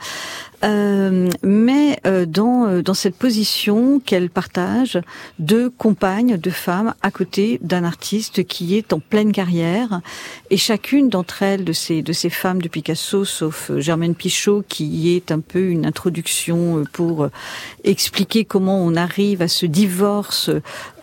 [0.64, 4.98] Euh, mais euh, dans, euh, dans cette position qu'elle partage
[5.38, 10.00] de compagne, de femme, à côté d'un artiste qui est en pleine carrière.
[10.50, 15.14] Et chacune d'entre elles, de ces, de ces femmes de Picasso, sauf Germaine Pichot, qui
[15.14, 17.28] est un peu une introduction pour
[17.84, 20.50] expliquer comment on arrive à ce divorce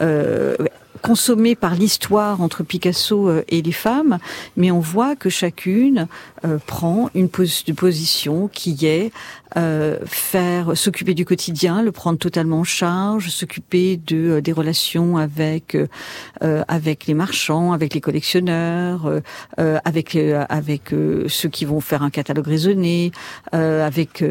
[0.02, 0.58] euh,
[1.02, 4.20] consommé par l'histoire entre Picasso et les femmes,
[4.56, 6.08] mais on voit que chacune
[6.46, 9.12] euh, prend une position qui est
[9.58, 15.18] euh, faire s'occuper du quotidien, le prendre totalement en charge, s'occuper de euh, des relations
[15.18, 19.22] avec euh, avec les marchands, avec les collectionneurs,
[19.60, 20.18] euh, avec
[20.50, 20.94] avec
[21.28, 23.12] ceux qui vont faire un catalogue raisonné,
[23.52, 24.24] avec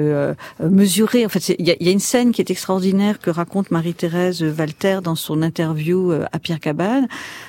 [0.61, 1.25] mesurer.
[1.25, 4.43] En fait, il y a, y a, une scène qui est extraordinaire que raconte Marie-Thérèse
[4.43, 7.09] Walter dans son interview à Pierre Cabane.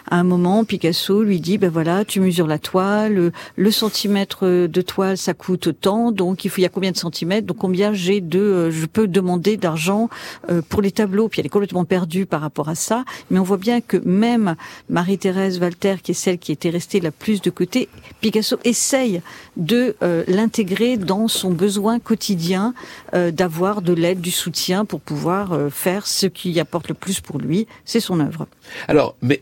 [0.09, 4.81] À un moment, Picasso lui dit ben voilà, tu mesures la toile, le centimètre de
[4.81, 7.93] toile ça coûte tant, donc il faut il y a combien de centimètres, donc combien
[7.93, 10.09] j'ai de, euh, je peux demander d'argent
[10.49, 11.29] euh, pour les tableaux.
[11.29, 14.57] Puis elle est complètement perdue par rapport à ça, mais on voit bien que même
[14.89, 17.87] Marie-Thérèse Walter, qui est celle qui était restée la plus de côté,
[18.19, 19.21] Picasso essaye
[19.55, 22.73] de euh, l'intégrer dans son besoin quotidien
[23.13, 27.67] d'avoir de l'aide, du soutien pour pouvoir faire ce qui apporte le plus pour lui,
[27.85, 28.47] c'est son œuvre.
[28.87, 29.41] Alors, mais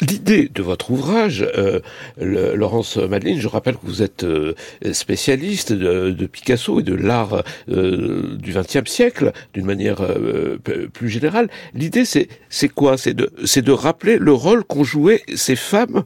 [0.00, 1.80] L'idée de votre ouvrage, euh,
[2.18, 4.54] Laurence Madeline, je rappelle que vous êtes euh,
[4.92, 10.58] spécialiste de, Picasso et de l'art euh, du XXe siècle, d'une manière euh,
[10.92, 11.50] plus générale.
[11.74, 12.96] L'idée, c'est quoi?
[12.96, 16.04] C'est de c'est de rappeler le rôle qu'ont joué ces femmes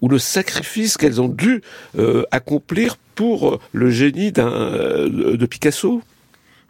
[0.00, 1.60] ou le sacrifice qu'elles ont dû
[1.98, 6.02] euh, accomplir pour le génie d'un de Picasso?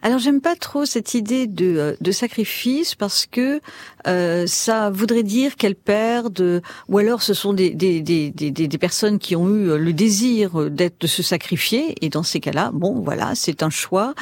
[0.03, 3.61] Alors j'aime pas trop cette idée de, euh, de sacrifice parce que
[4.07, 8.77] euh, ça voudrait dire qu'elles perdent, ou alors ce sont des, des, des, des, des
[8.77, 13.01] personnes qui ont eu le désir d'être de se sacrifier, et dans ces cas-là, bon
[13.01, 14.13] voilà, c'est un choix.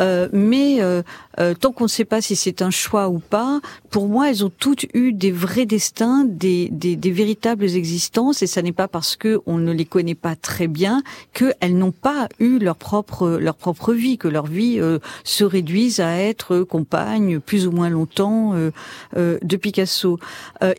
[0.00, 1.02] Euh, mais euh,
[1.40, 4.44] euh, tant qu'on ne sait pas si c'est un choix ou pas, pour moi, elles
[4.44, 8.88] ont toutes eu des vrais destins, des, des, des véritables existences, et ça n'est pas
[8.88, 13.38] parce que on ne les connaît pas très bien qu'elles n'ont pas eu leur propre
[13.40, 17.90] leur propre vie, que leur vie euh, se réduise à être compagne plus ou moins
[17.90, 18.70] longtemps euh,
[19.16, 20.18] euh, de Picasso.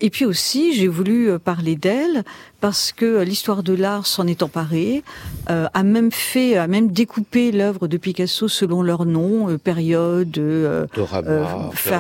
[0.02, 2.24] et puis aussi, j'ai voulu parler d'elle
[2.64, 5.04] parce que l'histoire de l'art s'en est emparée,
[5.48, 10.86] a même fait, a même découpé l'œuvre de Picasso selon leur nom, période euh,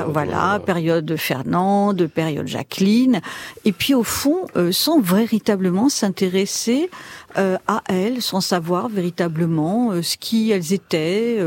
[0.07, 3.19] voilà, période Fernande, période Jacqueline,
[3.65, 6.89] et puis au fond, euh, sans véritablement s'intéresser
[7.37, 11.39] euh, à elles, sans savoir véritablement ce qui elles étaient,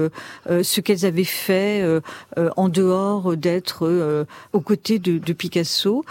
[0.48, 1.84] ce qu'elles avaient fait
[2.56, 6.04] en dehors d'être aux côtés de, de Picasso.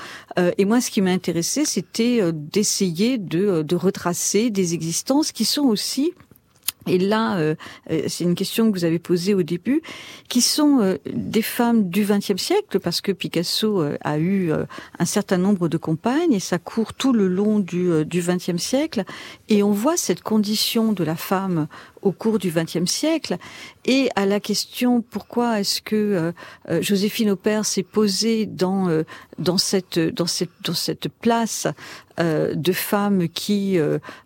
[0.58, 5.64] et moi, ce qui m'a intéressé, c'était d'essayer de, de retracer des existences qui sont
[5.64, 6.14] aussi
[6.88, 7.56] et là, euh,
[7.90, 9.82] euh, c'est une question que vous avez posée au début,
[10.30, 14.52] qui sont euh, des femmes du XXe siècle, parce que Picasso a eu
[15.00, 19.04] un certain nombre de compagnes, et ça court tout le long du XXe siècle,
[19.50, 21.68] et on voit cette condition de la femme
[22.02, 23.38] au cours du XXe siècle.
[23.86, 26.32] Et à la question pourquoi est-ce que euh,
[26.70, 29.04] euh, Joséphine Aupert s'est posée dans euh,
[29.38, 31.68] dans cette dans cette dans cette place
[32.18, 33.78] de femme qui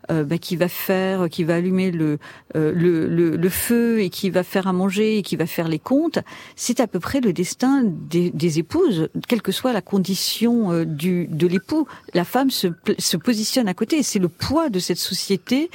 [0.07, 2.19] bah, qui va faire qui va allumer le,
[2.53, 5.79] le, le le feu et qui va faire à manger et qui va faire les
[5.79, 6.19] comptes,
[6.55, 11.25] c'est à peu près le destin des, des épouses, quelle que soit la condition du
[11.25, 11.87] de l'époux.
[12.13, 12.67] La femme se
[12.99, 14.03] se positionne à côté.
[14.03, 15.71] C'est le poids de cette société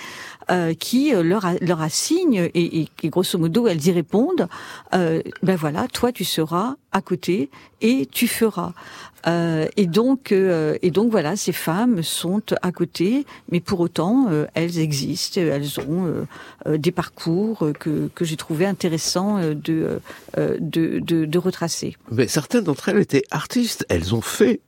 [0.51, 4.49] euh, qui euh, leur, leur assigne et, et, et, grosso modo elles y répondent.
[4.95, 8.73] Euh, ben voilà, toi tu seras à côté et tu feras.
[9.27, 14.27] Euh, et donc, euh, et donc voilà, ces femmes sont à côté, mais pour autant,
[14.31, 15.41] euh, elles existent.
[15.41, 16.27] Elles ont
[16.67, 20.01] des parcours que, que j'ai trouvé intéressant de,
[20.37, 21.97] de, de, de, retracer.
[22.11, 23.85] Mais certaines d'entre elles étaient artistes.
[23.89, 24.61] Elles ont fait,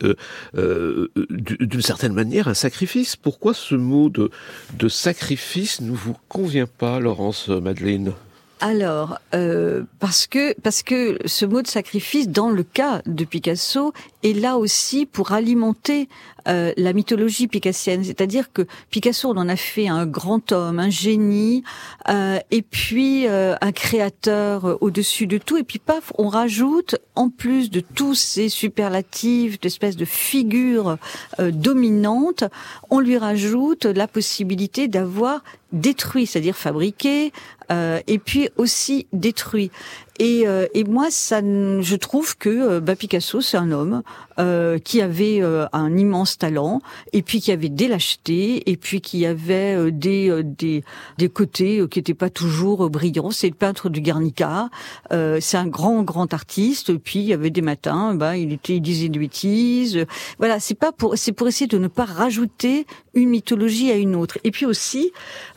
[0.55, 3.17] d'une certaine manière, un sacrifice.
[3.17, 4.31] Pourquoi ce mot de,
[4.75, 8.13] de sacrifice ne vous convient pas, Laurence Madeleine?
[8.61, 13.93] Alors, euh, parce que parce que ce mot de sacrifice, dans le cas de Picasso,
[14.27, 16.09] est là aussi pour alimenter
[16.49, 18.05] euh, la mythologie picassienne.
[18.05, 21.65] C'est-à-dire que Picasso, on en a fait un grand homme, un génie,
[22.09, 25.57] euh, et puis euh, un créateur au-dessus de tout.
[25.57, 30.99] Et puis paf, on rajoute, en plus de tous ces superlatifs, d'espèces de figures
[31.39, 32.45] dominantes,
[32.91, 37.33] on lui rajoute la possibilité d'avoir détruit, c'est-à-dire fabriqué,
[37.71, 39.71] et puis aussi détruit.
[40.19, 44.03] Et, euh, et moi, ça, je trouve que euh, bah, Picasso, c'est un homme
[44.39, 46.81] euh, qui avait euh, un immense talent,
[47.15, 50.85] et puis qui avait des lâchetés, et puis qui avait euh, des, des,
[51.17, 53.31] des côtés qui n'étaient pas toujours brillants.
[53.31, 54.69] C'est le peintre du Guernica.
[55.11, 56.91] c'est un grand, grand artiste.
[56.91, 60.05] Et puis il y avait des matins, bah, il était, il disait des bêtises.
[60.39, 64.15] Voilà, c'est pas pour, c'est pour essayer de ne pas rajouter une mythologie à une
[64.15, 64.39] autre.
[64.45, 65.13] Et puis aussi,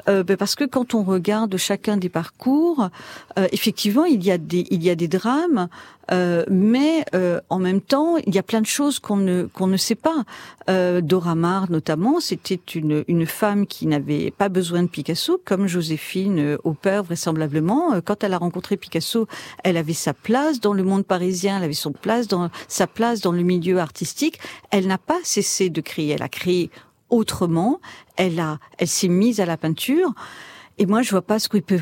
[0.07, 2.89] bah, parce que quand on regarde chacun des parcours,
[3.51, 5.67] effectivement, il y a il y a des drames,
[6.11, 9.67] euh, mais euh, en même temps, il y a plein de choses qu'on ne qu'on
[9.67, 10.23] ne sait pas.
[10.69, 15.67] Euh, Dora Maar, notamment, c'était une une femme qui n'avait pas besoin de Picasso, comme
[15.67, 18.01] Joséphine Hopper vraisemblablement.
[18.01, 19.27] Quand elle a rencontré Picasso,
[19.63, 23.21] elle avait sa place dans le monde parisien, elle avait son place dans sa place
[23.21, 24.39] dans le milieu artistique.
[24.71, 26.09] Elle n'a pas cessé de créer.
[26.09, 26.69] Elle a créé
[27.09, 27.79] autrement.
[28.17, 30.13] Elle a, elle s'est mise à la peinture.
[30.81, 31.77] Et moi, je vois pas ce peut,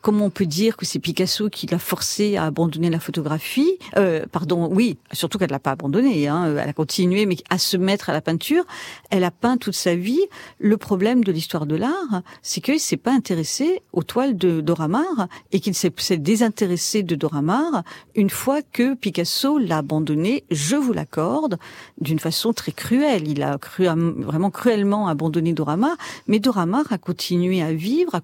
[0.00, 3.78] comment on peut dire que c'est Picasso qui l'a forcé à abandonner la photographie.
[3.98, 6.28] Euh, pardon, oui, surtout qu'elle l'a pas abandonné.
[6.28, 8.64] Hein, elle a continué, mais à se mettre à la peinture.
[9.10, 10.22] Elle a peint toute sa vie.
[10.58, 14.88] Le problème de l'histoire de l'art, c'est qu'il s'est pas intéressé aux toiles de Dora
[14.88, 17.82] Maar et qu'il s'est désintéressé de Dora Maar
[18.14, 20.44] une fois que Picasso l'a abandonné.
[20.50, 21.58] Je vous l'accorde,
[22.00, 23.28] d'une façon très cruelle.
[23.28, 23.88] Il a cru,
[24.22, 28.22] vraiment cruellement abandonné Dora Maar, mais Dora Maar a continué à vivre, à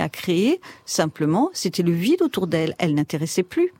[0.00, 2.74] à créer, simplement, c'était le vide autour d'elle.
[2.78, 3.72] Elle, n'intéressait plus.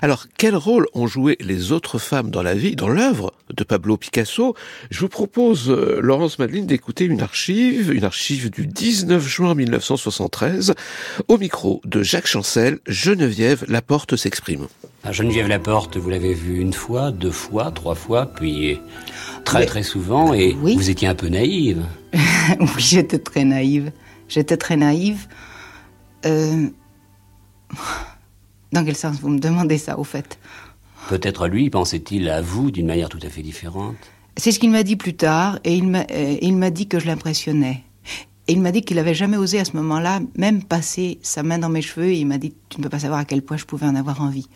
[0.00, 3.96] Alors, quel rôle ont joué les autres femmes dans la vie, dans l'œuvre de Pablo
[3.96, 4.54] Picasso?
[4.90, 10.74] Je vous propose, euh, Laurence Madeline, d'écouter une archive, une archive du 19 juin 1973.
[11.28, 14.68] Au micro de Jacques Chancel, Geneviève Laporte s'exprime.
[15.04, 18.78] Ah, Geneviève Laporte, vous l'avez vue une fois, deux fois, trois fois, puis
[19.44, 21.84] très très souvent, et vous étiez un peu naïve.
[22.60, 23.90] oui, j'étais très naïve.
[24.28, 25.26] J'étais très naïve.
[26.26, 26.68] Euh,
[28.72, 30.38] Dans quel sens vous me demandez ça, au fait?
[31.08, 33.96] Peut-être lui pensait-il à vous d'une manière tout à fait différente.
[34.36, 37.84] C'est ce qu'il m'a dit plus tard, et il m'a, euh, dit que je l'impressionnais.
[38.48, 41.58] Et il m'a dit qu'il avait jamais osé à ce moment-là, même passer sa main
[41.58, 43.56] dans mes cheveux, et il m'a dit, tu ne peux pas savoir à quel point
[43.56, 44.48] je pouvais en avoir envie.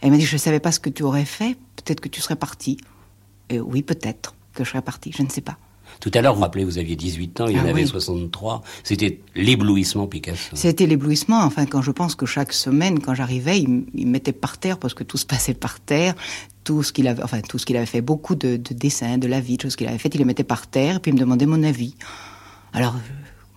[0.00, 2.08] Et il m'a dit, je ne savais pas ce que tu aurais fait, peut-être que
[2.08, 2.78] tu serais parti.
[3.50, 5.58] Et oui, peut-être que je serais parti, je ne sais pas.
[6.00, 8.62] Tout à l'heure, vous rappelez, vous aviez 18 ans, il en ah avait 63.
[8.84, 10.54] C'était l'éblouissement Picasso.
[10.54, 11.42] C'était l'éblouissement.
[11.42, 14.78] Enfin, quand je pense que chaque semaine, quand j'arrivais, il, il, me mettait par terre
[14.78, 16.14] parce que tout se passait par terre.
[16.62, 19.26] Tout ce qu'il avait, enfin, tout ce qu'il avait fait, beaucoup de, de, dessins, de
[19.26, 21.20] la vie, de choses qu'il avait fait, il les mettait par terre, puis il me
[21.20, 21.94] demandait mon avis.
[22.72, 22.94] Alors,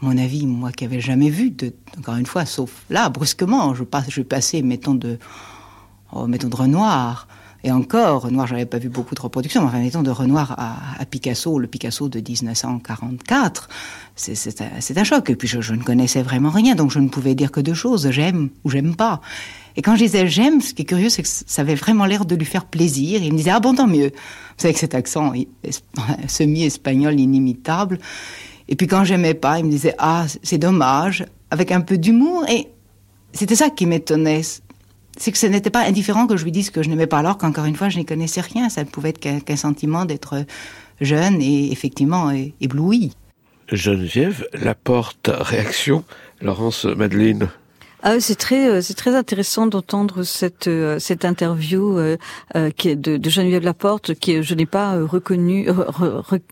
[0.01, 3.84] mon avis, moi qui n'avais jamais vu, de, encore une fois, sauf là, brusquement, je,
[3.84, 5.19] passe, je passais, mettons, de,
[6.12, 7.27] oh, mettons de Renoir
[7.63, 11.60] et encore, Renoir, j'avais pas vu beaucoup de reproductions, enfin, mettons de Renoir à, Picasso,
[11.60, 13.69] le Picasso de 1944,
[14.15, 15.30] c'est un choc.
[15.30, 18.10] Et puis je, ne connaissais vraiment rien, donc je ne pouvais dire que deux choses,
[18.10, 19.21] j'aime ou j'aime pas.
[19.76, 22.26] Et quand je disais j'aime, ce qui est curieux, c'est que ça avait vraiment l'air
[22.26, 23.21] de lui faire plaisir.
[23.21, 24.10] il me disait, ah bon, tant mieux.
[24.10, 25.34] Vous savez, cet accent
[26.28, 28.00] semi-espagnol inimitable.
[28.67, 32.45] Et puis quand j'aimais pas, il me disait, ah, c'est dommage, avec un peu d'humour.
[32.50, 32.69] Et
[33.34, 34.41] c'était ça qui m'étonnait
[35.21, 37.38] c'est que ce n'était pas indifférent que je lui dise que je n'aimais pas alors
[37.38, 38.69] qu'encore une fois, je n'y connaissais rien.
[38.69, 40.45] Ça ne pouvait être qu'un sentiment d'être
[40.99, 43.12] jeune et effectivement ébloui.
[43.71, 46.03] Geneviève, la porte réaction,
[46.41, 47.49] Laurence Madeleine.
[48.03, 52.17] Ah, c'est très, euh, c'est très intéressant d'entendre cette euh, cette interview euh,
[52.55, 55.67] de, de Geneviève Laporte, qui je n'ai pas reconnu,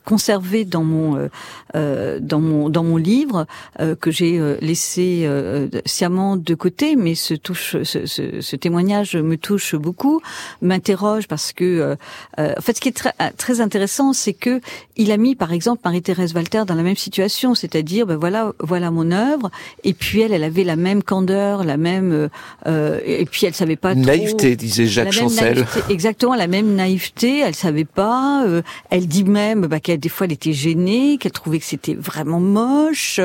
[0.05, 1.29] conservé dans mon
[1.73, 3.47] dans mon dans mon livre
[3.99, 5.27] que j'ai laissé
[5.85, 10.21] sciemment de côté, mais ce touche, ce, ce, ce témoignage me touche beaucoup,
[10.61, 11.95] m'interroge parce que
[12.37, 14.61] en fait, ce qui est très très intéressant, c'est que
[14.97, 18.91] il a mis par exemple Marie-Thérèse Walter dans la même situation, c'est-à-dire ben voilà voilà
[18.91, 19.49] mon œuvre,
[19.83, 22.29] et puis elle, elle avait la même candeur la même
[22.67, 25.65] euh, et puis elle savait pas naïveté disait Jacques Chancel.
[25.89, 30.25] exactement la même naïveté elle savait pas euh, elle dit même bah, qu'elle des fois
[30.25, 33.19] elle était gênée qu'elle trouvait que c'était vraiment moche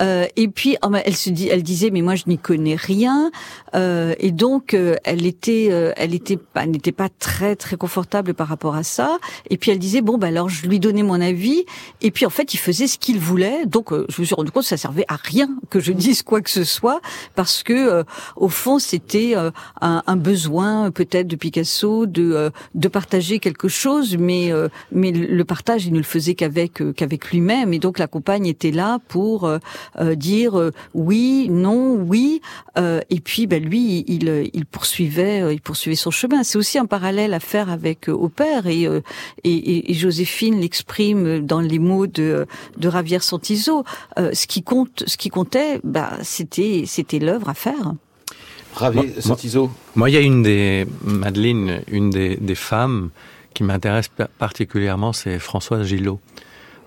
[0.00, 3.30] euh, et puis oh, elle se dit elle disait mais moi je n'y connais rien
[3.74, 8.34] euh, et donc euh, elle était euh, elle était pas n'était pas très très confortable
[8.34, 9.18] par rapport à ça
[9.50, 11.64] et puis elle disait bon bah alors je lui donnais mon avis
[12.00, 14.62] et puis en fait il faisait ce qu'il voulait donc je me suis rendu compte
[14.62, 17.00] que ça servait à rien que je dise quoi que ce soit
[17.34, 18.04] parce que euh,
[18.36, 23.68] au fond c'était euh, un, un, besoin peut-être de Picasso de euh, de partager quelque
[23.68, 24.52] chose, mais
[24.92, 28.70] mais le partage il ne le faisait qu'avec qu'avec lui-même et donc la compagne était
[28.70, 29.50] là pour
[30.14, 32.40] dire oui, non, oui
[32.76, 36.42] et puis ben lui il il poursuivait il poursuivait son chemin.
[36.42, 38.86] C'est aussi un parallèle à faire avec au père et,
[39.44, 43.84] et, et Joséphine l'exprime dans les mots de de Ravière Santizo.
[44.16, 47.94] ce qui compte, ce qui comptait, bah c'était c'était l'œuvre à faire.
[48.74, 49.70] Ravi, Santizo.
[49.94, 53.10] Moi, il y a une des, Madeleine, une des, des femmes
[53.54, 56.20] qui m'intéresse particulièrement, c'est Françoise Gillot.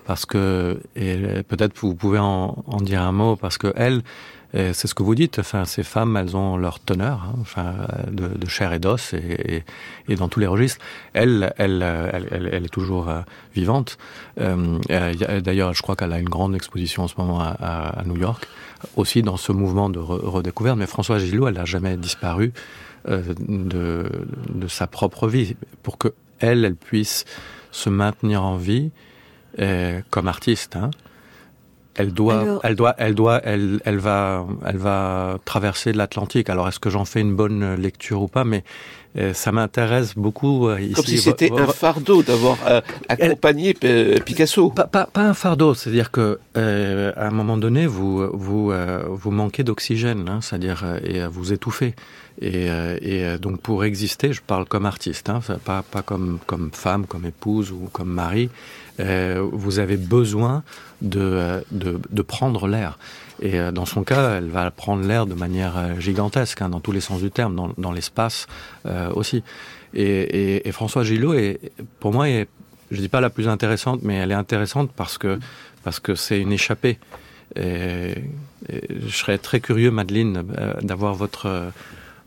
[0.06, 4.02] Parce que, et peut-être vous pouvez en, en, dire un mot, parce que elle,
[4.52, 5.38] c'est ce que vous dites.
[5.38, 7.74] Enfin, ces femmes, elles ont leur teneur, hein, enfin,
[8.10, 9.64] de, de, chair et d'os, et, et,
[10.08, 10.84] et, dans tous les registres.
[11.12, 13.20] Elle, elle, elle, elle, elle est toujours euh,
[13.54, 13.98] vivante.
[14.40, 14.78] Euh,
[15.40, 18.16] D'ailleurs, je crois qu'elle a une grande exposition en ce moment à, à, à New
[18.16, 18.48] York,
[18.96, 20.78] aussi dans ce mouvement de re redécouverte.
[20.78, 22.52] Mais François Gillot, elle n'a jamais disparu
[23.08, 24.06] euh, de,
[24.48, 27.24] de sa propre vie, pour que elle, elle puisse
[27.70, 28.90] se maintenir en vie
[30.10, 30.76] comme artiste.
[30.76, 30.90] Hein,
[31.96, 32.60] elle doit, Alors...
[32.62, 36.48] elle doit, elle doit, elle, elle va, elle va traverser l'Atlantique.
[36.48, 38.44] Alors, est-ce que j'en fais une bonne lecture ou pas?
[38.44, 38.64] Mais
[39.32, 40.94] ça m'intéresse beaucoup euh, ici.
[40.94, 43.74] Comme si c'était un fardeau d'avoir euh, accompagné.
[44.24, 44.70] Picasso.
[44.70, 49.02] Pas, pas, pas un fardeau, c'est-à-dire que euh, à un moment donné, vous, vous, euh,
[49.08, 51.94] vous manquez d'oxygène, hein, c'est-à-dire et vous étouffez.
[52.40, 52.68] Et,
[53.02, 57.26] et donc pour exister, je parle comme artiste, hein, pas, pas comme, comme femme, comme
[57.26, 58.48] épouse ou comme mari.
[59.00, 60.62] Euh, vous avez besoin
[61.02, 62.98] de, de, de prendre l'air.
[63.40, 66.80] Et euh, dans son cas, elle va prendre l'air de manière euh, gigantesque, hein, dans
[66.80, 68.46] tous les sens du terme, dans, l'espace
[68.86, 69.42] euh, aussi.
[69.94, 71.34] Et, François Gillot,
[71.98, 72.48] pour moi, est,
[72.90, 75.38] je dis pas la plus intéressante, mais elle est intéressante parce que
[75.82, 76.98] parce que c'est une échappée.
[77.56, 78.12] Je
[79.08, 80.44] serais très curieux, Madeleine,
[80.82, 81.72] d'avoir votre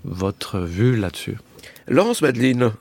[0.03, 1.37] votre vue là-dessus.
[1.87, 2.71] Laurence Madeleine,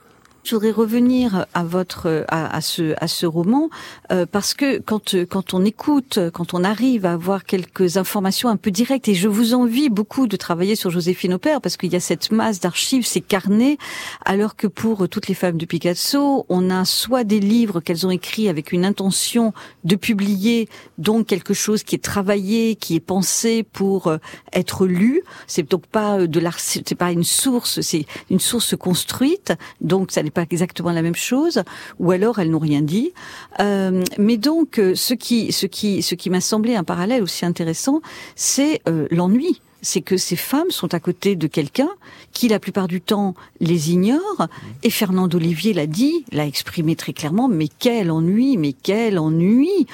[0.43, 3.69] Je voudrais revenir à votre à, à ce à ce roman
[4.11, 8.57] euh, parce que quand quand on écoute, quand on arrive à avoir quelques informations un
[8.57, 11.95] peu directes et je vous envie beaucoup de travailler sur Joséphine Aupert parce qu'il y
[11.95, 13.77] a cette masse d'archives, ces carnets,
[14.25, 18.11] alors que pour toutes les femmes de Picasso, on a soit des livres qu'elles ont
[18.11, 19.53] écrits avec une intention
[19.85, 20.67] de publier,
[20.97, 24.17] donc quelque chose qui est travaillé, qui est pensé pour euh,
[24.51, 25.23] être lu.
[25.47, 30.11] C'est donc pas euh, de l'art, c'est pas une source, c'est une source construite, donc
[30.11, 31.63] ça n'est pas exactement la même chose,
[31.99, 33.13] ou alors elles n'ont rien dit.
[33.59, 37.45] Euh, mais donc, euh, ce qui, ce qui, ce qui m'a semblé un parallèle aussi
[37.45, 38.01] intéressant,
[38.35, 41.89] c'est euh, l'ennui c'est que ces femmes sont à côté de quelqu'un
[42.31, 44.47] qui la plupart du temps les ignore.
[44.81, 49.85] Et Fernand Olivier l'a dit, l'a exprimé très clairement, mais quel ennui, mais quel ennui.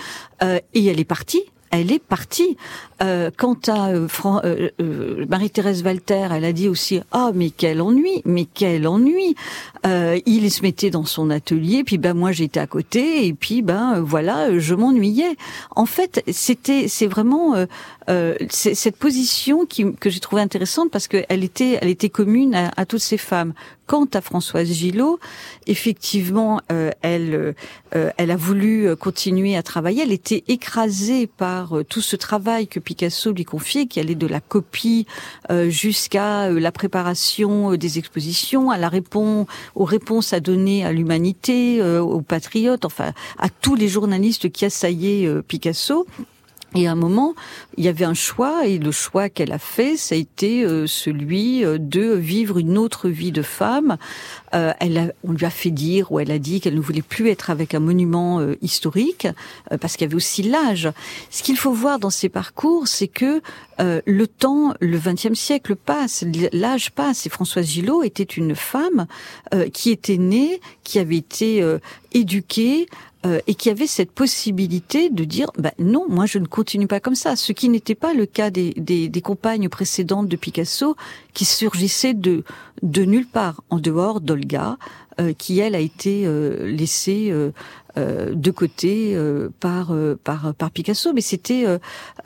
[0.43, 2.57] Et elle est partie elle est partie.
[3.01, 7.81] Euh, quant à euh, euh, euh, Marie-Thérèse Walter, elle a dit aussi ah mais quel
[7.81, 9.35] ennui, mais quel ennui.
[9.85, 14.01] il se mettait dans son atelier, puis ben moi j'étais à côté et puis ben
[14.01, 15.35] voilà je m'ennuyais.
[15.75, 17.55] En fait c'était c'est vraiment
[18.49, 22.85] cette position qui, que j'ai trouvée intéressante parce qu'elle était elle était commune à, à
[22.85, 23.53] toutes ces femmes.
[23.89, 25.19] Quant à Françoise Gillot,
[25.65, 27.55] effectivement, euh, elle,
[27.95, 30.03] euh, elle a voulu continuer à travailler.
[30.03, 34.27] Elle était écrasée par euh, tout ce travail que Picasso lui confiait, qui allait de
[34.27, 35.07] la copie
[35.69, 42.21] jusqu'à la préparation des expositions, à la réponse, aux réponses à donner à l'humanité, aux
[42.21, 46.05] patriotes, enfin à tous les journalistes qui assaillaient Picasso.
[46.75, 47.33] Et à un moment,
[47.77, 50.85] il y avait un choix, et le choix qu'elle a fait, ça a été euh,
[50.85, 53.97] celui euh, de vivre une autre vie de femme.
[54.53, 57.01] Euh, elle a, on lui a fait dire, ou elle a dit qu'elle ne voulait
[57.01, 59.27] plus être avec un monument historique,
[59.81, 60.89] parce qu'il y avait aussi l'âge.
[61.29, 63.41] Ce qu'il faut voir dans ces parcours, c'est que
[63.79, 69.07] le temps, le XXe siècle passe, l'âge passe, et Françoise Gillot était une femme
[69.73, 71.63] qui était née, qui avait été
[72.13, 72.87] éduquée,
[73.25, 77.01] euh, et qui avait cette possibilité de dire bah, non, moi je ne continue pas
[77.01, 77.35] comme ça.
[77.35, 80.95] Ce qui n'était pas le cas des, des, des, compagnes précédentes de Picasso
[81.33, 82.43] qui surgissaient de,
[82.81, 84.77] de nulle part, en dehors d'Olga,
[85.37, 87.31] qui elle a été euh, laissée
[87.97, 91.65] euh, de côté euh, par, euh, par par Picasso, mais c'était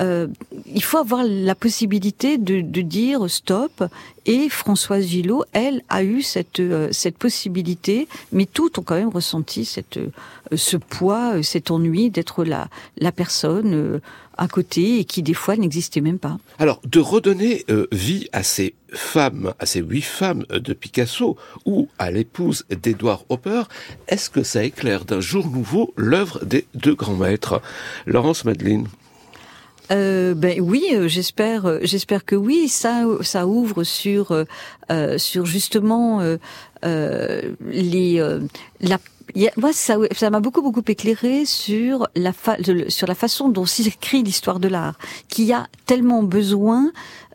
[0.02, 3.84] il faut avoir la possibilité de, de dire stop.
[4.26, 9.64] Et Françoise Gillot, elle, a eu cette cette possibilité, mais toutes ont quand même ressenti
[9.64, 10.00] cette
[10.54, 12.68] ce poids, cet ennui d'être la
[12.98, 14.02] la personne
[14.44, 16.38] à côté et qui des fois n'existait même pas.
[16.60, 21.88] Alors, de redonner euh, vie à ces femmes, à ces huit femmes de Picasso ou
[21.98, 23.64] à l'épouse d'Edouard Hopper,
[24.08, 27.62] est-ce que ça éclaire d'un jour nouveau l'œuvre des deux grands maîtres?
[28.06, 28.88] Laurence Madeline
[29.92, 32.70] euh, ben oui, euh, j'espère, euh, j'espère que oui.
[32.70, 38.40] Ça, ça ouvre sur euh, sur justement euh, les
[38.80, 38.98] la
[39.58, 42.58] moi, ça, ça m'a beaucoup beaucoup éclairé sur la fa
[42.90, 44.98] sur la façon dont s'écrit l'histoire de l'art,
[45.30, 46.92] qui a tellement besoin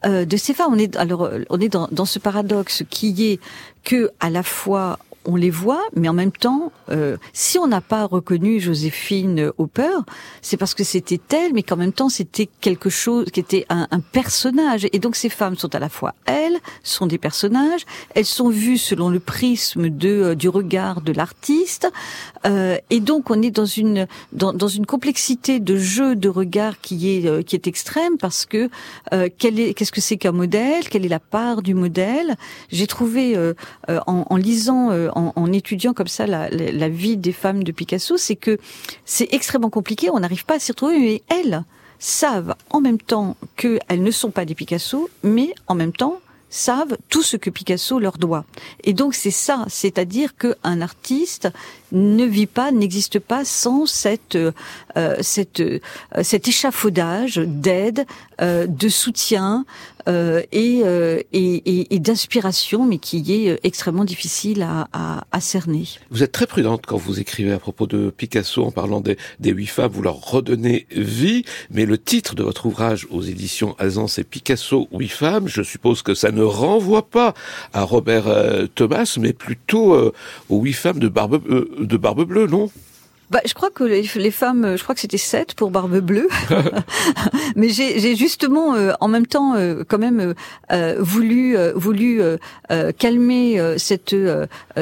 [0.06, 0.72] euh, de ces femmes.
[0.74, 3.40] On est alors on est dans, dans ce paradoxe qui est
[3.84, 4.98] que à la fois
[5.28, 9.98] on les voit, mais en même temps, euh, si on n'a pas reconnu Joséphine Hopper,
[10.40, 13.86] c'est parce que c'était elle, mais qu'en même temps c'était quelque chose qui était un,
[14.12, 14.86] personnage.
[14.92, 18.78] Et donc ces femmes sont à la fois elles, sont des personnages, elles sont vues
[18.78, 21.92] selon le prisme euh, du regard de l'artiste,
[22.46, 27.10] euh, et donc on est dans une dans, une complexité de jeu de regard qui
[27.10, 28.70] est euh, qui est extrême parce que
[29.12, 32.36] euh, quel est qu'est-ce que c'est qu'un modèle, quelle est la part du modèle?
[32.70, 33.36] J'ai trouvé
[33.88, 38.16] en, en, lisant en, en, étudiant comme ça la, la, vie des femmes de Picasso,
[38.16, 38.58] c'est que
[39.04, 41.64] c'est extrêmement compliqué, on n'arrive pas à s'y retrouver, mais elles
[41.98, 46.20] savent en même temps qu'elles ne sont pas des Picasso, mais en même temps
[46.50, 48.44] savent tout ce que Picasso leur doit.
[48.84, 51.48] Et donc c'est ça, c'est-à-dire qu'un artiste
[51.92, 55.80] ne vit pas, n'existe pas sans cette, euh, cette, euh,
[56.22, 58.06] cet échafaudage d'aide,
[58.40, 59.64] euh, de soutien
[60.06, 65.84] euh, et, euh, et, et d'inspiration, mais qui est extrêmement difficile à, à, à, cerner.
[66.10, 69.50] Vous êtes très prudente quand vous écrivez à propos de Picasso en parlant des, des
[69.50, 74.06] huit femmes, vous leur redonnez vie, mais le titre de votre ouvrage aux éditions Azan,
[74.06, 75.48] c'est Picasso, huit femmes.
[75.48, 77.34] Je suppose que ça ne renvoie pas
[77.72, 78.26] à Robert
[78.76, 80.12] Thomas, mais plutôt
[80.48, 81.42] aux huit femmes de Barbe
[81.86, 82.70] de Barbe Bleue, non?
[83.30, 86.28] Bah, je crois que les, les, femmes, je crois que c'était sept pour Barbe Bleue,
[87.56, 90.34] mais j'ai justement, euh, en même temps, euh, quand même
[90.72, 92.22] euh, voulu voulu
[92.98, 94.16] calmer cette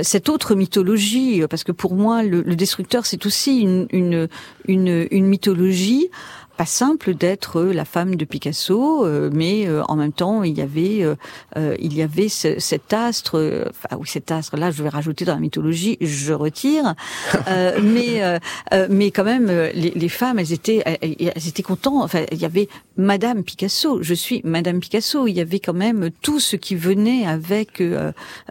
[0.02, 4.28] cette autre mythologie, parce que pour moi, le, le destructeur, c'est aussi une, une
[4.68, 6.08] une, une mythologie
[6.56, 10.62] pas simple d'être la femme de Picasso, euh, mais euh, en même temps il y
[10.62, 14.88] avait euh, il y avait ce, cet astre, enfin oui cet astre là je vais
[14.88, 16.94] rajouter dans la mythologie, je retire,
[17.82, 18.40] mais
[18.88, 22.68] mais quand même les, les, femmes elles étaient elles, étaient contentes, enfin il y avait
[22.96, 27.26] Madame Picasso, je suis Madame Picasso, il y avait quand même tout ce qui venait
[27.26, 27.82] avec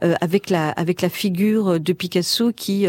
[0.01, 2.85] avec la avec la figure de Picasso qui,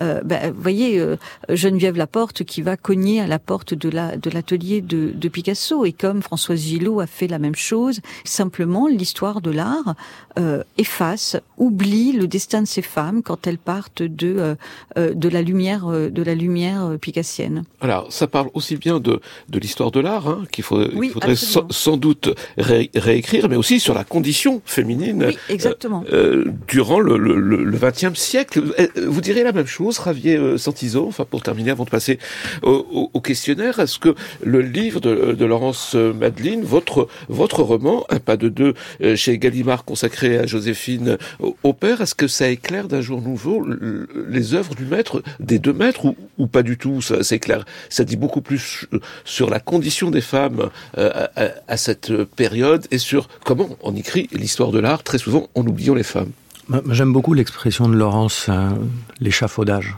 [0.00, 1.04] ben, vous voyez
[1.48, 5.84] Geneviève Laporte qui va cogner à la porte de la de l'atelier de, Picasso.
[5.84, 9.94] Et comme Françoise Gillot a fait la même chose, simplement l'histoire de l'art
[10.38, 14.54] euh, efface, oublie le destin de ces femmes quand elles partent de euh,
[14.98, 17.64] euh, de la lumière de la lumière picassienne.
[17.80, 20.82] Alors ça parle aussi bien de de l'histoire de l'art hein, qu'il faut,
[21.12, 25.32] faudrait sans, doute réécrire, mais aussi sur la condition féminine.
[25.48, 26.04] exactement.
[26.68, 28.62] durant le le XXe siècle,
[28.96, 31.06] vous direz la même chose, Ravier Santizo.
[31.06, 32.18] Enfin pour terminer, avant de passer
[32.62, 34.14] au, au questionnaire, est-ce que
[34.46, 39.84] le livre de, Laurence Madeline, votre votre roman, Un pas de deux, euh, chez Gallimard,
[39.84, 41.18] consacré à Joséphine
[41.62, 42.00] au père.
[42.00, 43.66] Est-ce que ça éclaire d'un jour nouveau
[44.28, 46.06] les œuvres du maître, des deux maîtres,
[46.38, 47.02] ou, pas du tout?
[47.02, 47.64] Ça éclaire.
[47.88, 48.86] Ça dit beaucoup plus
[49.24, 51.26] sur la condition des femmes euh,
[51.68, 55.94] à, cette période et sur comment on écrit l'histoire de l'art, très souvent en oubliant
[55.94, 56.30] les femmes.
[56.90, 58.70] J'aime beaucoup l'expression de Laurence, euh,
[59.20, 59.96] l'échafaudage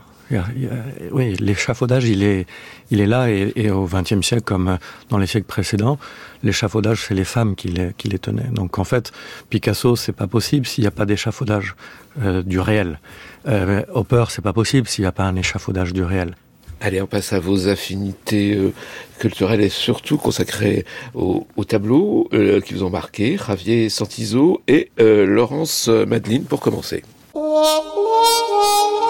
[1.12, 2.46] oui, l'échafaudage, il est,
[2.90, 5.98] il est là et, et au XXe siècle, comme dans les siècles précédents,
[6.42, 8.50] l'échafaudage, c'est les femmes qui les, qui les tenaient.
[8.52, 9.12] Donc en fait,
[9.50, 11.74] Picasso, c'est pas possible s'il n'y a pas d'échafaudage
[12.22, 13.00] euh, du réel.
[13.46, 16.34] Euh, Hopper, c'est pas possible s'il n'y a pas un échafaudage du réel.
[16.80, 18.72] Allez, on passe à vos affinités euh,
[19.18, 24.90] culturelles et surtout consacrées au, au tableau euh, qui vous ont marqué, Javier Santizo et
[25.00, 27.02] euh, Laurence Madeline pour commencer.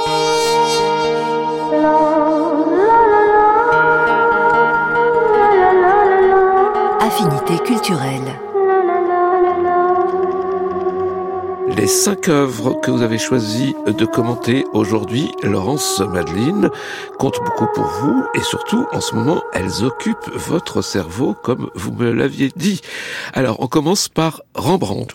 [7.01, 8.39] Affinité culturelle.
[11.77, 16.71] Les cinq œuvres que vous avez choisi de commenter aujourd'hui, Laurence Madeline,
[17.19, 21.93] comptent beaucoup pour vous et surtout, en ce moment, elles occupent votre cerveau comme vous
[21.93, 22.81] me l'aviez dit.
[23.33, 25.15] Alors, on commence par Rembrandt.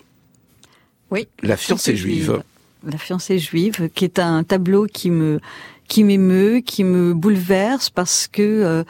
[1.10, 1.28] Oui.
[1.42, 2.42] La fiancée juive.
[2.86, 5.40] La fiancée juive, qui est un tableau qui me
[5.88, 8.84] qui m'émeut, qui me bouleverse parce que euh,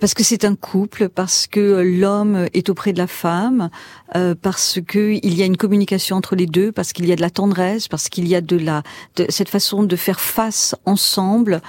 [0.00, 3.70] parce que c'est un couple, parce que l'homme est auprès de la femme,
[4.16, 7.16] euh, parce que il y a une communication entre les deux, parce qu'il y a
[7.16, 8.82] de la tendresse, parce qu'il y a de la
[9.16, 11.60] de cette façon de faire face ensemble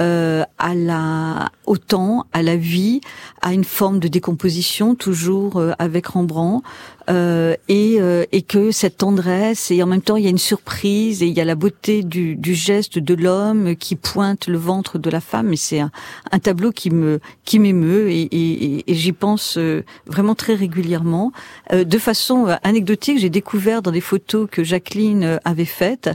[0.00, 3.00] euh, à la au temps, à la vie,
[3.42, 6.66] à une forme de décomposition toujours euh, avec Rembrandt,
[7.10, 10.38] euh, et, euh, et que cette tendresse et en même temps il y a une
[10.38, 14.58] surprise et il y a la beauté du, du geste de l'homme qui pointe le
[14.58, 15.52] ventre de la femme.
[15.52, 15.90] Et c'est un,
[16.32, 19.58] un, tableau qui me qui m'émeut et, et, et j'y pense
[20.06, 21.32] vraiment très régulièrement.
[21.72, 26.10] de façon anecdotique, j'ai découvert dans des photos que Jacqueline avait faites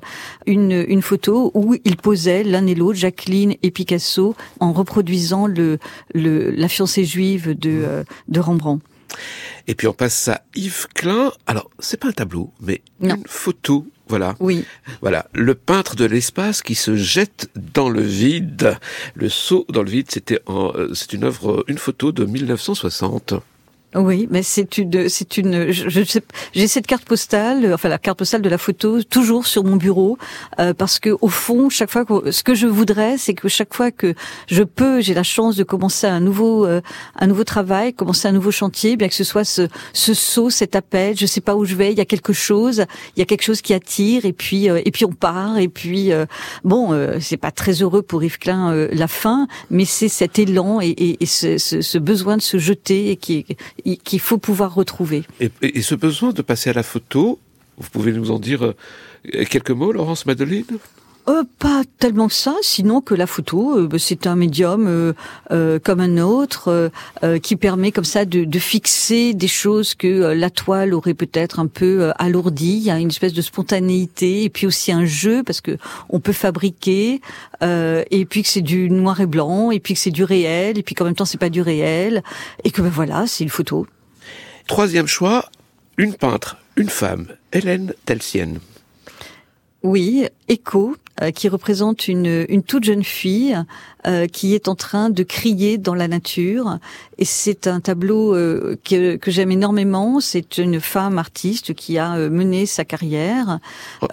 [0.46, 5.80] une une photo où ils posaient l'un et l'autre, Jacqueline et Picasso, en reproduisant le,
[6.14, 8.84] le la fiancée juive de, euh, de Rembrandt.
[9.68, 11.32] Et puis on passe à Yves Klein.
[11.48, 13.86] Alors, c'est pas un tableau, mais une photo.
[14.08, 14.36] Voilà.
[14.40, 14.66] Oui.
[15.02, 15.28] Voilà.
[15.34, 18.78] Le peintre de l'espace qui se jette dans le vide.
[19.14, 23.36] Le saut dans le vide, c'était euh, c'est une œuvre, une photo de 1960.
[23.96, 25.72] Oui, mais c'est une, c'est une.
[25.72, 30.20] J'ai cette carte postale, enfin la carte postale de la photo, toujours sur mon bureau,
[30.60, 33.74] euh, parce que au fond, chaque fois que ce que je voudrais, c'est que chaque
[33.74, 34.14] fois que
[34.46, 36.82] je peux, j'ai la chance de commencer un nouveau, euh,
[37.18, 40.76] un nouveau travail, commencer un nouveau chantier, bien que ce soit ce, ce saut, cet
[40.76, 42.86] appel, je sais pas où je vais, il y a quelque chose,
[43.16, 45.68] il y a quelque chose qui attire, et puis, euh, et puis on part, et
[45.68, 46.12] puis
[46.64, 50.90] bon, c'est pas très heureux pour Yves Klein la fin, mais c'est cet élan et,
[50.90, 53.46] et, et ce, ce, ce, besoin de se jeter et qui
[54.04, 55.24] qu'il faut pouvoir retrouver.
[55.40, 57.40] Et, ce besoin de passer à la photo,
[57.78, 58.76] vous pouvez nous en dire euh,
[59.46, 60.78] quelques mots, Laurence Madeline
[61.30, 65.14] euh, pas tellement que ça, sinon que la photo, euh, bah, c'est un médium euh,
[65.52, 66.92] euh comme un autre
[67.42, 71.68] qui permet comme ça de, de fixer des choses que la toile aurait peut-être un
[71.68, 72.78] peu alourdi.
[72.78, 75.78] Il y a une espèce de spontanéité et puis aussi un jeu parce que
[76.10, 77.22] on peut fabriquer
[77.62, 80.84] et puis que c'est du noir et blanc et puis que c'est du réel et
[80.84, 82.24] puis qu'en même temps c'est pas du réel
[82.64, 83.88] et que ben voilà, c'est une photo.
[84.68, 85.50] Troisième choix,
[85.98, 88.60] une peintre, une femme, Hélène Telsienne.
[89.82, 93.58] Oui, Echo, euh, qui représente une, une toute jeune fille
[94.08, 96.78] euh, qui est en train de crier dans la nature.
[97.18, 100.22] Et c'est un tableau euh, que, que j'aime énormément.
[100.22, 103.60] C'est une femme artiste qui a euh, mené sa carrière,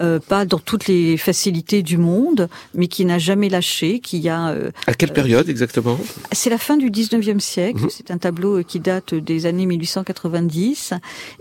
[0.01, 4.53] euh, pas dans toutes les facilités du monde, mais qui n'a jamais lâché, qui a...
[4.87, 5.97] à quelle période exactement?
[6.33, 7.85] C'est la fin du 19e siècle.
[7.85, 7.89] Mmh.
[7.89, 10.93] C'est un tableau qui date des années 1890.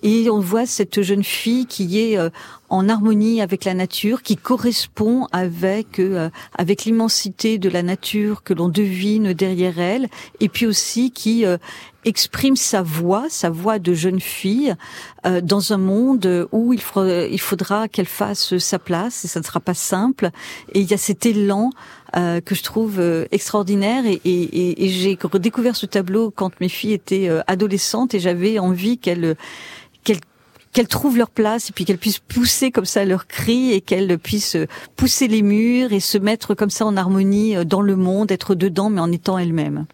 [0.04, 2.16] Et on voit cette jeune fille qui est
[2.68, 8.54] en harmonie avec la nature, qui correspond avec euh, avec l'immensité de la nature que
[8.54, 10.08] l'on devine derrière elle,
[10.40, 11.56] et puis aussi qui euh,
[12.06, 14.74] exprime sa voix, sa voix de jeune fille,
[15.26, 19.60] euh, dans un monde où il, faudra, qu'elle fasse sa place, et ça ne sera
[19.60, 20.30] pas simple.
[20.72, 21.70] Et il y a cet élan
[22.16, 26.68] euh, que je trouve euh, extraordinaire, et, et, et j'ai redécouvert ce tableau quand mes
[26.68, 29.36] filles étaient adolescentes, et j'avais envie qu'elles
[30.76, 34.18] qu'elles trouvent leur place et puis qu'elles puissent pousser comme ça leurs cris et qu'elles
[34.18, 34.58] puissent
[34.94, 38.90] pousser les murs et se mettre comme ça en harmonie dans le monde, être dedans
[38.90, 39.86] mais en étant elles-mêmes.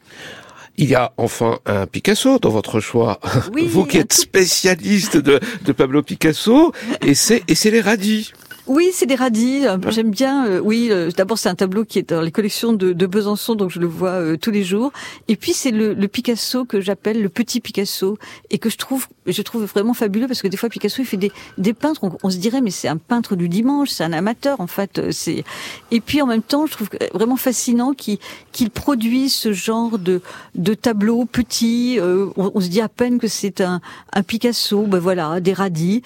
[0.78, 3.20] Il y a enfin un Picasso dans votre choix.
[3.54, 8.32] Oui, Vous qui êtes spécialiste de, de Pablo Picasso, et c'est et c'est les radis.
[8.68, 9.64] Oui, c'est des radis.
[9.88, 10.46] J'aime bien.
[10.46, 13.56] Euh, oui, euh, d'abord c'est un tableau qui est dans les collections de, de Besançon,
[13.56, 14.92] donc je le vois euh, tous les jours.
[15.26, 18.18] Et puis c'est le, le, Picasso que j'appelle le petit Picasso
[18.50, 21.16] et que je trouve, je trouve vraiment fabuleux parce que des fois Picasso il fait
[21.16, 22.04] des, des peintres.
[22.04, 25.10] On, on se dirait mais c'est un peintre du dimanche, c'est un amateur en fait.
[25.10, 25.42] C'est
[25.90, 28.18] et puis en même temps je trouve vraiment fascinant qu'il
[28.52, 30.20] qu'il produit ce genre de
[30.54, 31.98] de tableaux petits.
[32.00, 33.80] On, on, se dit à peine que c'est un,
[34.12, 34.82] un Picasso.
[34.82, 36.02] Ben voilà, des radis.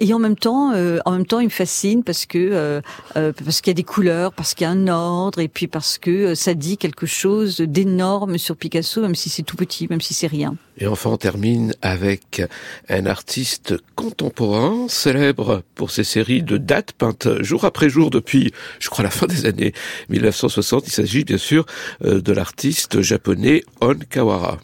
[0.00, 0.72] Et en même temps,
[1.04, 2.80] en même temps il me fascine parce que euh,
[3.16, 5.66] euh, parce qu'il y a des couleurs, parce qu'il y a un ordre, et puis
[5.66, 9.86] parce que euh, ça dit quelque chose d'énorme sur Picasso, même si c'est tout petit,
[9.88, 10.56] même si c'est rien.
[10.78, 12.42] Et enfin, on termine avec
[12.88, 18.90] un artiste contemporain, célèbre pour ses séries de dates peintes jour après jour depuis, je
[18.90, 19.72] crois, la fin des années
[20.10, 20.86] 1960.
[20.86, 21.64] Il s'agit bien sûr
[22.02, 24.58] de l'artiste japonais On Kawara.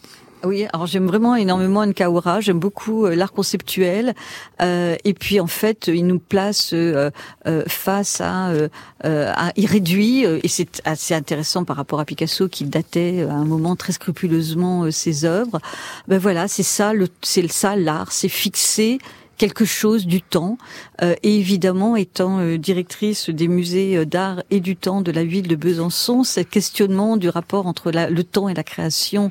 [0.45, 4.13] Oui, alors j'aime vraiment énormément Nkaura, j'aime beaucoup euh, l'art conceptuel,
[4.61, 7.11] euh, et puis en fait, il nous place euh,
[7.47, 8.69] euh face à, euh,
[9.05, 13.45] à il réduit, et c'est assez intéressant par rapport à Picasso qui datait à un
[13.45, 15.61] moment très scrupuleusement ses œuvres.
[16.09, 18.99] Ben voilà, c'est ça, c'est ça l'art, c'est fixer
[19.37, 20.59] quelque chose du temps.
[21.03, 25.25] Euh, et évidemment, étant euh, directrice des musées euh, d'art et du temps de la
[25.25, 29.31] ville de Besançon, ce questionnement du rapport entre la, le temps et la création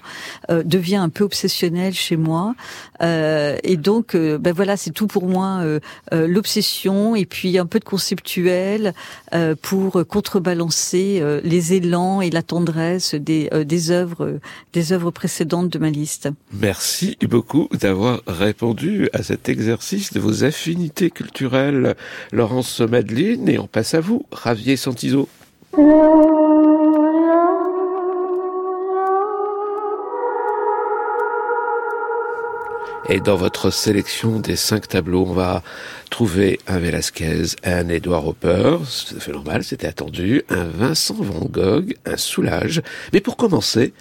[0.50, 2.56] devient un peu obsessionnel chez moi.
[3.02, 5.64] et donc, ben voilà, c'est tout pour moi
[6.12, 8.94] l'obsession et puis un peu de conceptuel
[9.62, 14.40] pour contrebalancer les élans et la tendresse des, des œuvres
[14.74, 16.30] des œuvres précédentes de ma liste.
[16.54, 21.96] Merci beaucoup d'avoir répondu à cet exercice de vos affinités culturelles,
[22.32, 25.28] Laurence Madeline, et on passe à vous, Ravier Santizo.
[33.10, 35.62] Et dans votre sélection des cinq tableaux, on va
[36.10, 41.96] trouver un Velasquez, un Edward Hopper, c'est fait normal, c'était attendu, un Vincent Van Gogh,
[42.06, 42.82] un Soulage.
[43.12, 43.94] Mais pour commencer,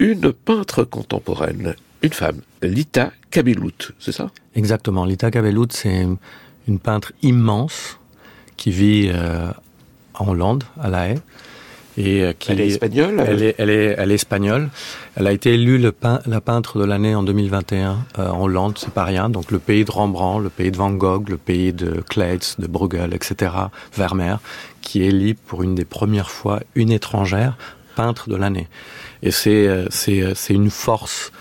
[0.00, 1.76] une peintre contemporaine,
[2.06, 4.30] une femme, Lita Kabelout, c'est ça?
[4.54, 5.04] Exactement.
[5.04, 6.06] Lita Kabelout, c'est
[6.68, 7.98] une peintre immense
[8.56, 9.50] qui vit euh,
[10.14, 11.18] en Hollande, à La Haye.
[11.98, 13.22] Et euh, qui elle est espagnole?
[13.26, 14.68] Elle est, elle, est, elle est espagnole.
[15.16, 18.76] Elle a été élue le pein, la peintre de l'année en 2021 euh, en Hollande,
[18.78, 19.30] c'est pas rien.
[19.30, 22.66] Donc le pays de Rembrandt, le pays de Van Gogh, le pays de Kleitz, de
[22.66, 23.52] Bruegel, etc.,
[23.94, 24.38] Vermeer,
[24.82, 27.56] qui élit pour une des premières fois une étrangère
[27.94, 28.68] peintre de l'année.
[29.22, 29.88] Et c'est
[30.50, 31.32] une force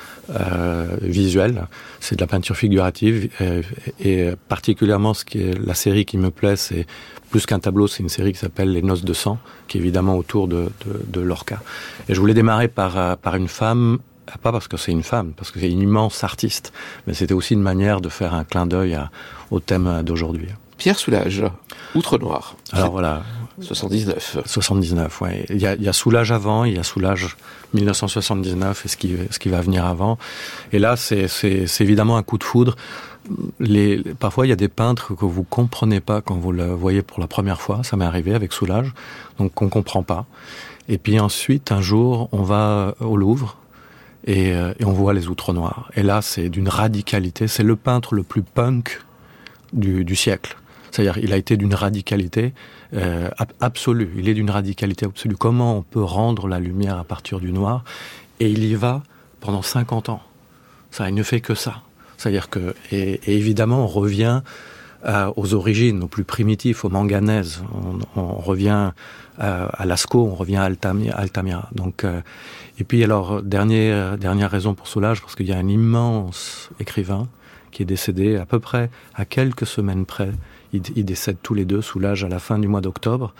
[1.01, 1.67] visuelle,
[1.99, 3.61] c'est de la peinture figurative et,
[3.99, 6.85] et, particulièrement ce qui est la série qui me plaît, c'est
[7.29, 10.15] plus qu'un tableau, c'est une série qui s'appelle Les Noces de sang, qui est évidemment
[10.15, 11.61] autour de, de, de Lorca.
[12.07, 13.99] Et je voulais démarrer par, euh, par une femme
[14.41, 16.73] pas parce que c'est une femme, parce que c'est une immense artiste,
[17.07, 18.97] mais c'était aussi une manière de faire un clin d'œil
[19.51, 20.49] au thème d'aujourd'hui.
[20.77, 21.43] Pierre Soulage,
[21.93, 22.55] Outre Noir.
[22.71, 23.23] Alors voilà.
[23.61, 24.39] 79.
[24.45, 25.45] 79, ouais.
[25.49, 27.37] Il y a, il y a Soulage avant, il y a Soulage
[27.73, 30.17] 1979 et ce qui, va venir avant.
[30.71, 31.27] Et là, c'est
[31.79, 32.75] évidemment un coup de foudre.
[34.19, 37.19] Parfois, il y a des peintres que vous comprenez pas quand vous le voyez pour
[37.19, 37.83] la première fois.
[37.83, 38.93] Ça m'est arrivé avec Soulage,
[39.39, 40.25] donc qu'on comprend pas.
[40.89, 43.57] Et puis ensuite, un jour, on va au Louvre
[44.25, 45.89] et, euh, on voit les outre noirs.
[45.95, 47.47] Et là, c'est d'une radicalité.
[47.47, 49.01] C'est le peintre le plus punk
[49.73, 50.55] du siècle.
[50.91, 52.53] C'est-à-dire, il a été d'une radicalité
[52.93, 53.29] euh,
[53.59, 54.11] absolue.
[54.17, 55.35] Il est d'une radicalité absolue.
[55.35, 57.83] Comment on peut rendre la lumière à partir du noir?
[58.39, 59.03] Et il y va
[59.39, 60.21] pendant 50 ans.
[60.91, 61.81] Ça, il ne fait que ça.
[62.17, 64.41] C'est-à-dire que, et, évidemment, on revient
[65.35, 67.61] aux origines, aux plus primitifs, aux manganèses.
[68.15, 68.91] On, revient
[69.37, 71.69] à, à, Lascaux, on revient à Altamira.
[71.73, 72.21] Donc, euh,
[72.79, 77.27] et puis alors dernière dernière raison pour Soulage, parce qu'il y a un immense écrivain
[77.71, 80.31] qui est décédé à peu près à quelques semaines près.
[80.75, 83.33] Ils, ils décèdent tous les deux Soulage à la fin du mois d'octobre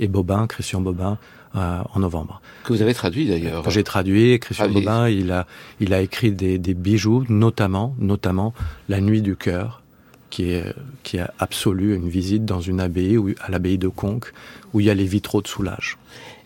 [0.00, 1.18] et Bobin, Christian Bobin,
[1.54, 2.40] euh, en novembre.
[2.64, 3.68] Que vous avez traduit d'ailleurs.
[3.70, 4.38] J'ai traduit.
[4.38, 5.46] Christian ah, Bobin, il a,
[5.80, 8.54] il a écrit des, des bijoux, notamment, notamment
[8.88, 9.82] La Nuit du cœur,
[10.30, 14.32] qui est, qui a absolu une visite dans une abbaye, où, à l'abbaye de Conques,
[14.72, 15.98] où il y a les vitraux de Soulage.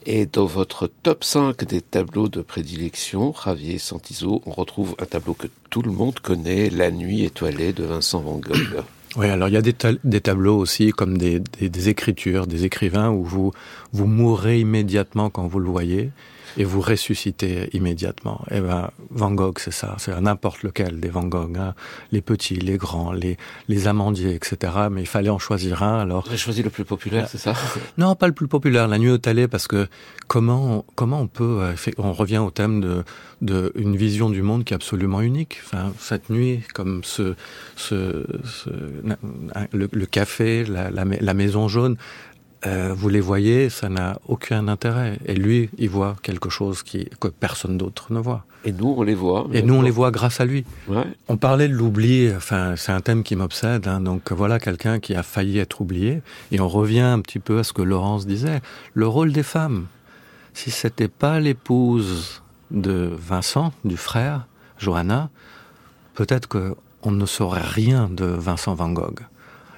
[0.06, 5.34] Et dans votre top 5 des tableaux de prédilection, Javier Santizo, on retrouve un tableau
[5.34, 8.82] que tout le monde connaît, La Nuit étoilée de Vincent Van Gogh.
[9.16, 11.40] Oui, alors il y a des, ta des tableaux aussi comme des,
[11.88, 13.52] écritures, des écrivains où vous
[13.92, 16.10] vous mourrez immédiatement quand vous le voyez
[16.56, 18.44] et vous ressuscitez immédiatement.
[18.50, 21.74] Et eh ben Van Gogh, c'est ça, c'est n'importe lequel des Van Gogh, hein.
[22.12, 23.36] les petits, les grands, les
[23.68, 24.72] les amandiers, etc.
[24.90, 26.00] Mais il fallait en choisir un.
[26.00, 27.54] Alors avez choisi le plus populaire, c'est ça?
[27.98, 29.88] Non, pas le plus populaire, la nuit au Talé, parce que
[30.28, 33.04] comment comment on peut, euh, on revient au thème de
[33.42, 35.58] de une vision du monde qui est absolument unique.
[35.64, 37.34] Enfin, cette nuit, comme ce
[37.76, 38.70] ce, ce
[39.72, 41.96] le, le café, la, la, la maison jaune,
[42.66, 45.18] euh, vous les voyez, ça n'a aucun intérêt.
[45.26, 48.44] Et lui, il voit quelque chose qui, que personne d'autre ne voit.
[48.64, 49.46] Et nous, on les voit.
[49.52, 50.64] Et nous, on les voit grâce à lui.
[50.88, 51.04] Ouais.
[51.28, 53.86] On parlait de l'oubli, enfin, c'est un thème qui m'obsède.
[53.86, 56.22] Hein, donc voilà quelqu'un qui a failli être oublié.
[56.50, 58.60] Et on revient un petit peu à ce que Laurence disait.
[58.94, 59.86] Le rôle des femmes.
[60.54, 64.46] Si c'était pas l'épouse de Vincent, du frère,
[64.78, 65.28] Johanna,
[66.14, 69.20] peut-être qu'on ne saurait rien de Vincent Van Gogh.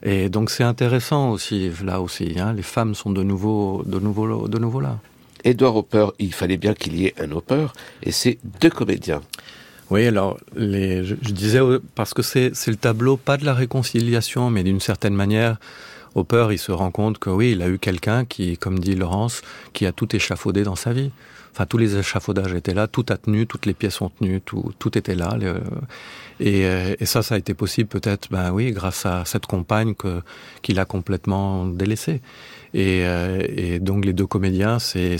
[0.02, 4.48] Et donc c'est intéressant aussi, là aussi, hein, les femmes sont de nouveau, de nouveau,
[4.48, 4.98] de nouveau là.
[5.44, 7.68] Edouard Hopper, il fallait bien qu'il y ait un Hopper,
[8.02, 9.22] et c'est deux comédiens.
[9.90, 11.60] Oui, alors les, je, je disais
[11.94, 15.58] parce que c'est le tableau pas de la réconciliation, mais d'une certaine manière,
[16.16, 19.42] Hopper, il se rend compte que oui, il a eu quelqu'un qui, comme dit Laurence,
[19.74, 21.10] qui a tout échafaudé dans sa vie.
[21.56, 24.74] Enfin, tous les échafaudages étaient là, tout a tenu, toutes les pièces ont tenu, tout,
[24.78, 25.38] tout était là.
[25.40, 25.54] Le,
[26.38, 29.94] et, euh, et, ça, ça a été possible peut-être, ben oui, grâce à cette compagne
[29.94, 30.20] que
[30.60, 32.20] qu'il a complètement délaissée.
[32.74, 35.16] Et, euh, et, donc les deux comédiens, c'est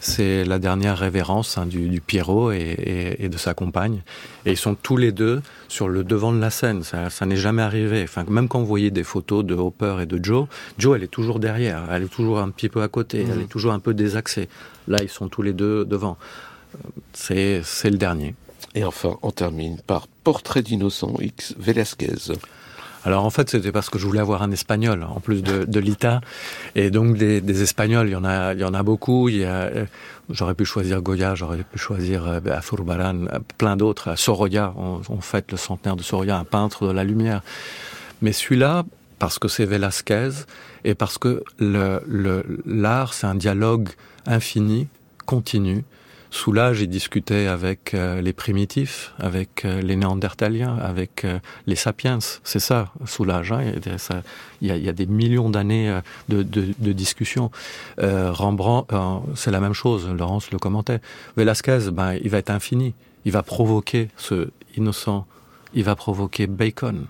[0.00, 4.02] c'est la dernière révérence hein, du, du Pierrot et, et, et, de sa compagne.
[4.44, 6.82] Et ils sont tous les deux sur le devant de la scène.
[6.82, 8.02] Ça, ça n'est jamais arrivé.
[8.02, 11.06] Enfin, même quand vous voyez des photos de Hopper et de Joe, Joe, elle est
[11.06, 11.84] toujours derrière.
[11.92, 13.22] Elle est toujours un petit peu à côté.
[13.22, 13.30] Mmh.
[13.32, 14.48] Elle est toujours un peu désaxée.
[14.88, 16.16] Là, ils sont tous les deux devant.
[17.12, 18.34] C'est le dernier.
[18.74, 22.32] Et enfin, on termine par Portrait d'innocent X Velasquez.
[23.04, 25.80] Alors en fait, c'était parce que je voulais avoir un espagnol en plus de, de
[25.80, 26.20] l'ITA,
[26.76, 29.28] et donc des, des espagnols, il y en a, il y en a beaucoup.
[29.28, 29.70] Il y a,
[30.30, 33.24] j'aurais pu choisir Goya, j'aurais pu choisir euh, Afurbaran,
[33.58, 34.16] plein d'autres.
[34.16, 37.42] Sorolla, on, on fête le centenaire de Sorolla, un peintre de la lumière.
[38.22, 38.84] Mais celui-là,
[39.22, 40.30] parce que c'est Velasquez
[40.82, 43.88] et parce que l'art, c'est un dialogue
[44.26, 44.88] infini,
[45.26, 45.84] continu,
[46.32, 52.18] Soulage, il discutait avec euh, les primitifs, avec euh, les néandertaliens, avec euh, les sapiens.
[52.42, 53.52] C'est ça, Soulage.
[53.52, 53.62] Hein.
[54.60, 56.42] Il, y a, il y a des millions d'années de,
[56.92, 57.52] discussions.
[57.98, 58.92] Rembrandt,
[59.36, 60.08] c'est la même chose.
[60.08, 61.00] Laurence le commentait.
[61.36, 62.94] Velasquez, ben, il va être infini.
[63.24, 65.28] Il va provoquer ce innocent.
[65.74, 67.06] Il va provoquer Bacon.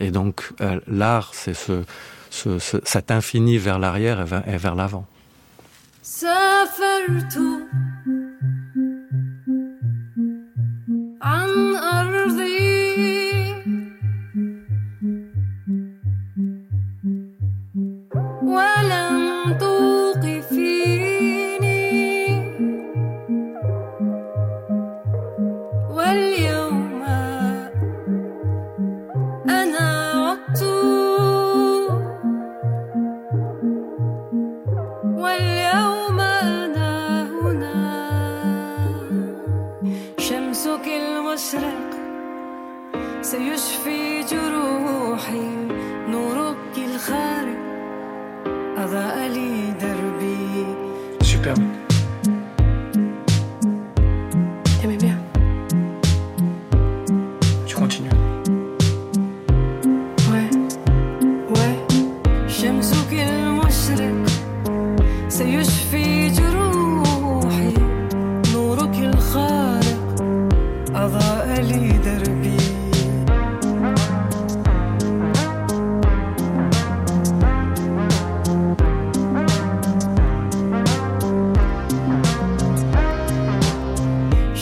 [0.00, 1.84] Et donc, euh, l'art, c'est ce,
[2.30, 5.06] ce, ce, cet infini vers l'arrière et vers l'avant.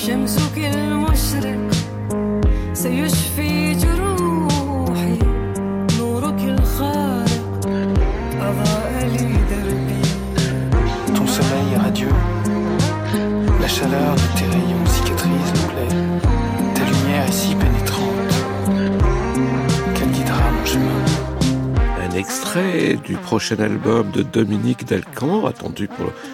[0.07, 1.70] شمسك المشرق
[2.72, 5.18] سيشفي جروحي
[11.14, 11.26] Ton
[11.84, 12.16] radieux,
[13.61, 15.96] la chaleur de tes rayons cicatrise nos plaies,
[16.76, 18.34] ta lumière est si pénétrante
[19.94, 21.00] qu'elle guidera mon chemin.
[22.07, 25.88] Un extrait du prochain album de Dominique Delcan, attendu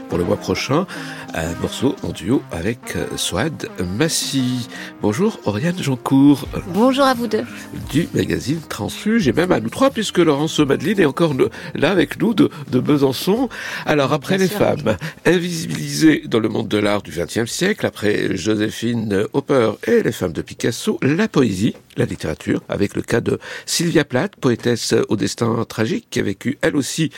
[0.08, 0.86] pour le mois prochain.
[1.34, 4.68] Un morceau en duo avec euh, Swad Massy.
[5.00, 6.46] Bonjour Oriane Jancourt.
[6.74, 7.44] Bonjour à vous deux.
[7.90, 11.34] Du magazine Transfuge et même à nous trois puisque Laurence Madeline est encore
[11.74, 13.48] là avec nous de, de Besançon.
[13.86, 14.58] Alors après Bien les sûr.
[14.58, 20.12] femmes invisibilisées dans le monde de l'art du XXe siècle, après Joséphine Hopper et les
[20.12, 25.16] femmes de Picasso, la poésie, la littérature, avec le cas de Sylvia Plath, poétesse au
[25.16, 27.10] destin tragique, qui a vécu elle aussi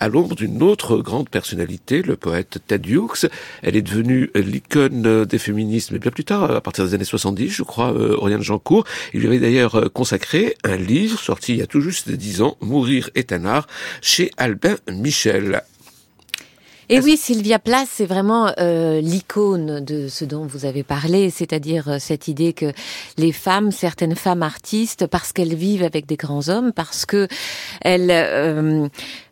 [0.00, 3.28] à l'ombre d'une autre grande personnalité, le poète Ted Hughes.
[3.62, 7.50] Elle est devenue l'icône des féministes, mais bien plus tard, à partir des années 70,
[7.50, 8.84] je crois, euh, Oriane Jancourt.
[9.12, 12.42] Il lui avait d'ailleurs euh, consacré un livre sorti il y a tout juste 10
[12.42, 13.66] ans, Mourir est un art,
[14.00, 15.62] chez Albin Michel.
[16.92, 21.88] Et oui, Sylvia Plath, c'est vraiment euh, l'icône de ce dont vous avez parlé, c'est-à-dire
[21.88, 22.72] euh, cette idée que
[23.16, 27.28] les femmes, certaines femmes artistes, parce qu'elles vivent avec des grands hommes, parce que
[27.80, 28.88] elles euh,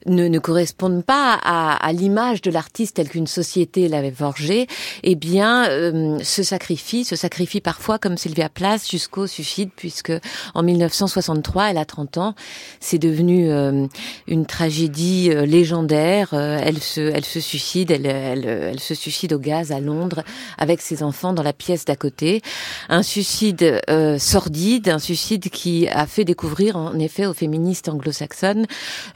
[0.06, 4.66] ne, ne correspondent pas à, à l'image de l'artiste telle qu'une société l'avait forgée,
[5.02, 10.12] eh bien, euh, se sacrifient, se sacrifient parfois comme Sylvia Plath jusqu'au suicide, puisque
[10.54, 12.34] en 1963, elle a 30 ans,
[12.80, 13.86] c'est devenu euh,
[14.26, 16.30] une tragédie euh, légendaire.
[16.32, 20.22] Euh, elle se, elle se suicide, elle, elle, elle se suicide au gaz à Londres
[20.58, 22.42] avec ses enfants dans la pièce d'à côté.
[22.88, 28.66] Un suicide euh, sordide, un suicide qui a fait découvrir en effet aux féministes anglo-saxonnes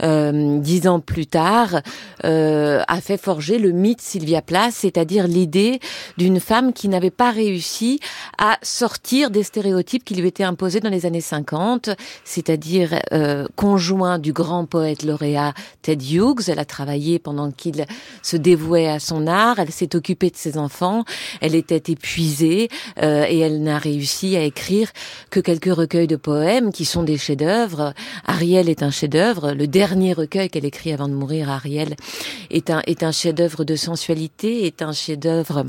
[0.03, 1.83] euh, dix ans plus tard,
[2.25, 5.79] euh, a fait forger le mythe Sylvia Plath, c'est-à-dire l'idée
[6.18, 8.01] d'une femme qui n'avait pas réussi
[8.39, 11.91] à sortir des stéréotypes qui lui étaient imposés dans les années 50,
[12.25, 16.49] c'est-à-dire euh, conjoint du grand poète lauréat Ted Hughes.
[16.49, 17.87] Elle a travaillé pendant qu'il
[18.22, 21.05] se dévouait à son art, elle s'est occupée de ses enfants,
[21.41, 22.68] elle était épuisée
[23.01, 24.91] euh, et elle n'a réussi à écrire
[25.31, 27.95] que quelques recueils de poèmes qui sont des chefs-d'œuvre.
[28.27, 31.96] Ariel est un chef-d'œuvre, le dernier recueil qu'elle écrit avant de mourir, Ariel,
[32.50, 35.64] est un, chef-d'œuvre de sensualité, est un chef-d'œuvre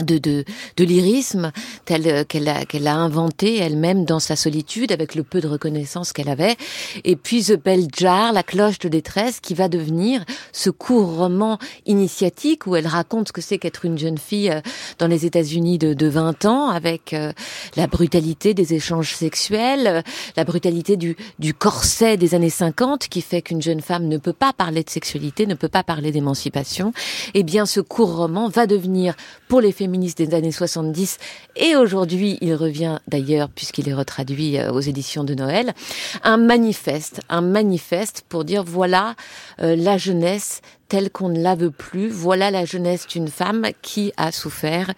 [0.00, 0.44] de, de,
[0.76, 1.52] de lyrisme
[1.84, 6.12] tel qu'elle a, qu'elle a inventé elle-même dans sa solitude avec le peu de reconnaissance
[6.12, 6.56] qu'elle avait
[7.04, 11.58] et puis The Bell Jar, la cloche de détresse qui va devenir ce court roman
[11.86, 14.60] initiatique où elle raconte ce que c'est qu'être une jeune fille euh,
[14.98, 17.32] dans les États-Unis de, de 20 ans avec euh,
[17.76, 20.02] la brutalité des échanges sexuels, euh,
[20.36, 24.32] la brutalité du, du corset des années 50 qui fait qu'une jeune femme ne peut
[24.32, 26.92] pas parler de sexualité, ne peut pas parler d'émancipation.
[27.34, 29.14] Eh bien, ce court roman va devenir
[29.48, 31.18] pour les féministes des années 70
[31.56, 35.74] et aujourd'hui, il revient d'ailleurs puisqu'il est retraduit euh, aux éditions de Noël,
[36.22, 39.16] un manifeste, un manifeste pour dire voilà
[39.60, 40.60] euh, la jeunesse
[40.92, 42.08] telle qu'on ne la veut plus.
[42.08, 44.92] Voilà la jeunesse d'une femme qui a souffert,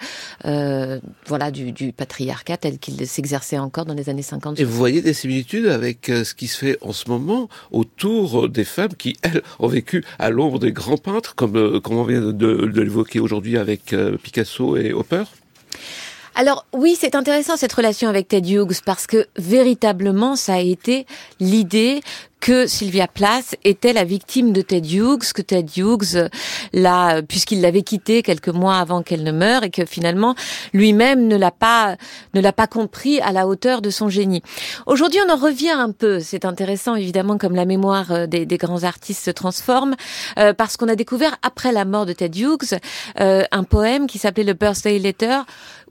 [0.44, 4.58] euh, voilà, du, patriarcat tel qu'il s'exerçait encore dans les années 50.
[4.58, 8.48] Et vous voyez des similitudes avec euh, ce qui se fait en ce moment autour
[8.48, 12.02] des femmes qui, elles, ont vécu à l'ombre des grands peintres, comme, euh, comme on
[12.02, 15.22] vient de, l'évoquer aujourd'hui avec euh, Picasso et Hopper?
[16.36, 21.06] Alors oui, c'est intéressant cette relation avec Ted Hughes parce que véritablement, ça a été
[21.38, 22.00] l'idée
[22.44, 26.28] que Sylvia Plath était la victime de Ted Hughes, que Ted Hughes
[26.74, 30.34] l'a, puisqu'il l'avait quittée quelques mois avant qu'elle ne meure, et que finalement
[30.74, 31.96] lui-même ne l'a pas
[32.34, 34.42] ne l'a pas compris à la hauteur de son génie.
[34.84, 36.20] Aujourd'hui, on en revient un peu.
[36.20, 39.94] C'est intéressant évidemment comme la mémoire euh, des, des grands artistes se transforme,
[40.38, 42.78] euh, parce qu'on a découvert après la mort de Ted Hughes
[43.20, 45.38] euh, un poème qui s'appelait le Birthday Letter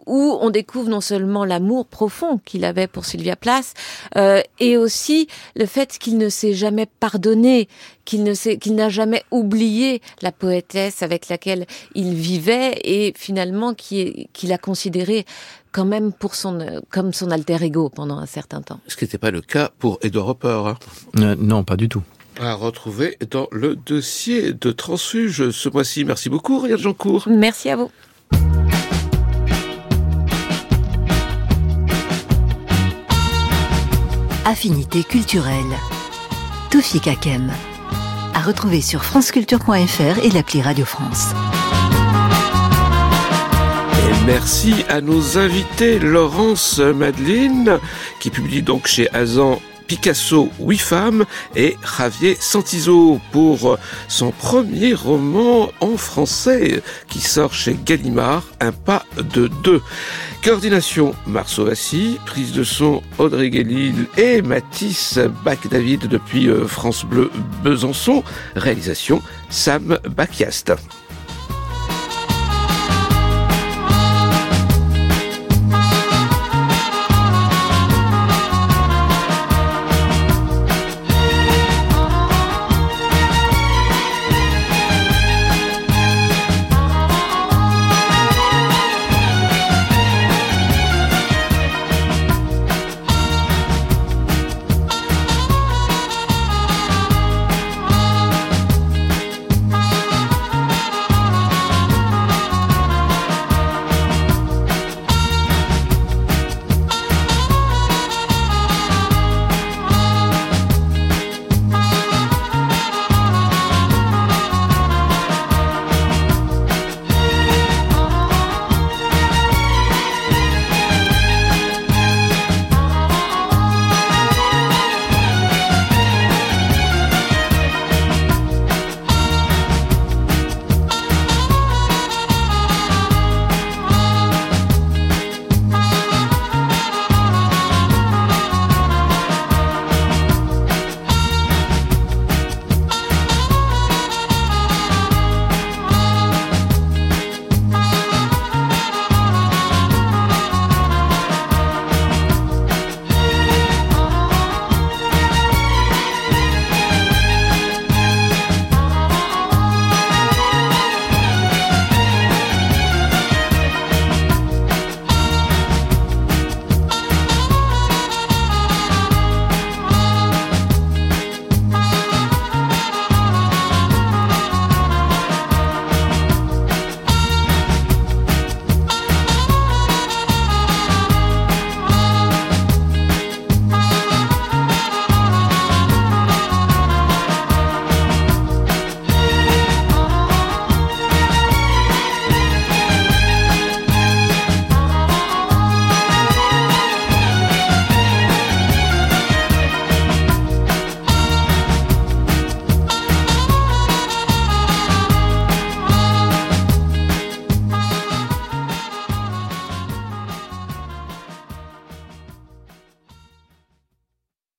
[0.06, 3.74] où on découvre non seulement l'amour profond qu'il avait pour Sylvia Plath,
[4.18, 7.68] euh, et aussi le fait qu'il ne s'est jamais pardonné,
[8.06, 13.74] qu'il ne s'est, qu'il n'a jamais oublié la poétesse avec laquelle il vivait, et finalement
[13.74, 15.26] qui est- qu'il a considéré
[15.72, 18.80] quand même pour son, comme son alter ego pendant un certain temps.
[18.88, 20.62] Ce qui n'était pas le cas pour Edward Hopper.
[20.68, 20.78] Hein.
[21.20, 22.04] Euh, non, pas du tout.
[22.40, 26.04] À retrouver dans le dossier de Transfuge ce mois-ci.
[26.04, 27.24] Merci beaucoup, Riyad Jancourt.
[27.28, 27.92] Merci à vous.
[34.46, 35.72] Affinité culturelle.
[36.70, 37.50] Toufik Kakem.
[38.34, 41.30] À retrouver sur franceculture.fr et l'appli Radio France.
[44.00, 47.80] Et merci à nos invités, Laurence Madeline,
[48.20, 51.26] qui publie donc chez Azan Picasso, huit femmes,
[51.56, 53.78] et Javier Santizo pour
[54.08, 59.82] son premier roman en français qui sort chez Gallimard, Un pas de deux.
[60.44, 67.32] Coordination Marceau Vassy, prise de son Audrey Guélil et Mathis Bac-David depuis euh, France Bleu
[67.64, 68.24] Besançon,
[68.56, 70.74] réalisation Sam Bakiast.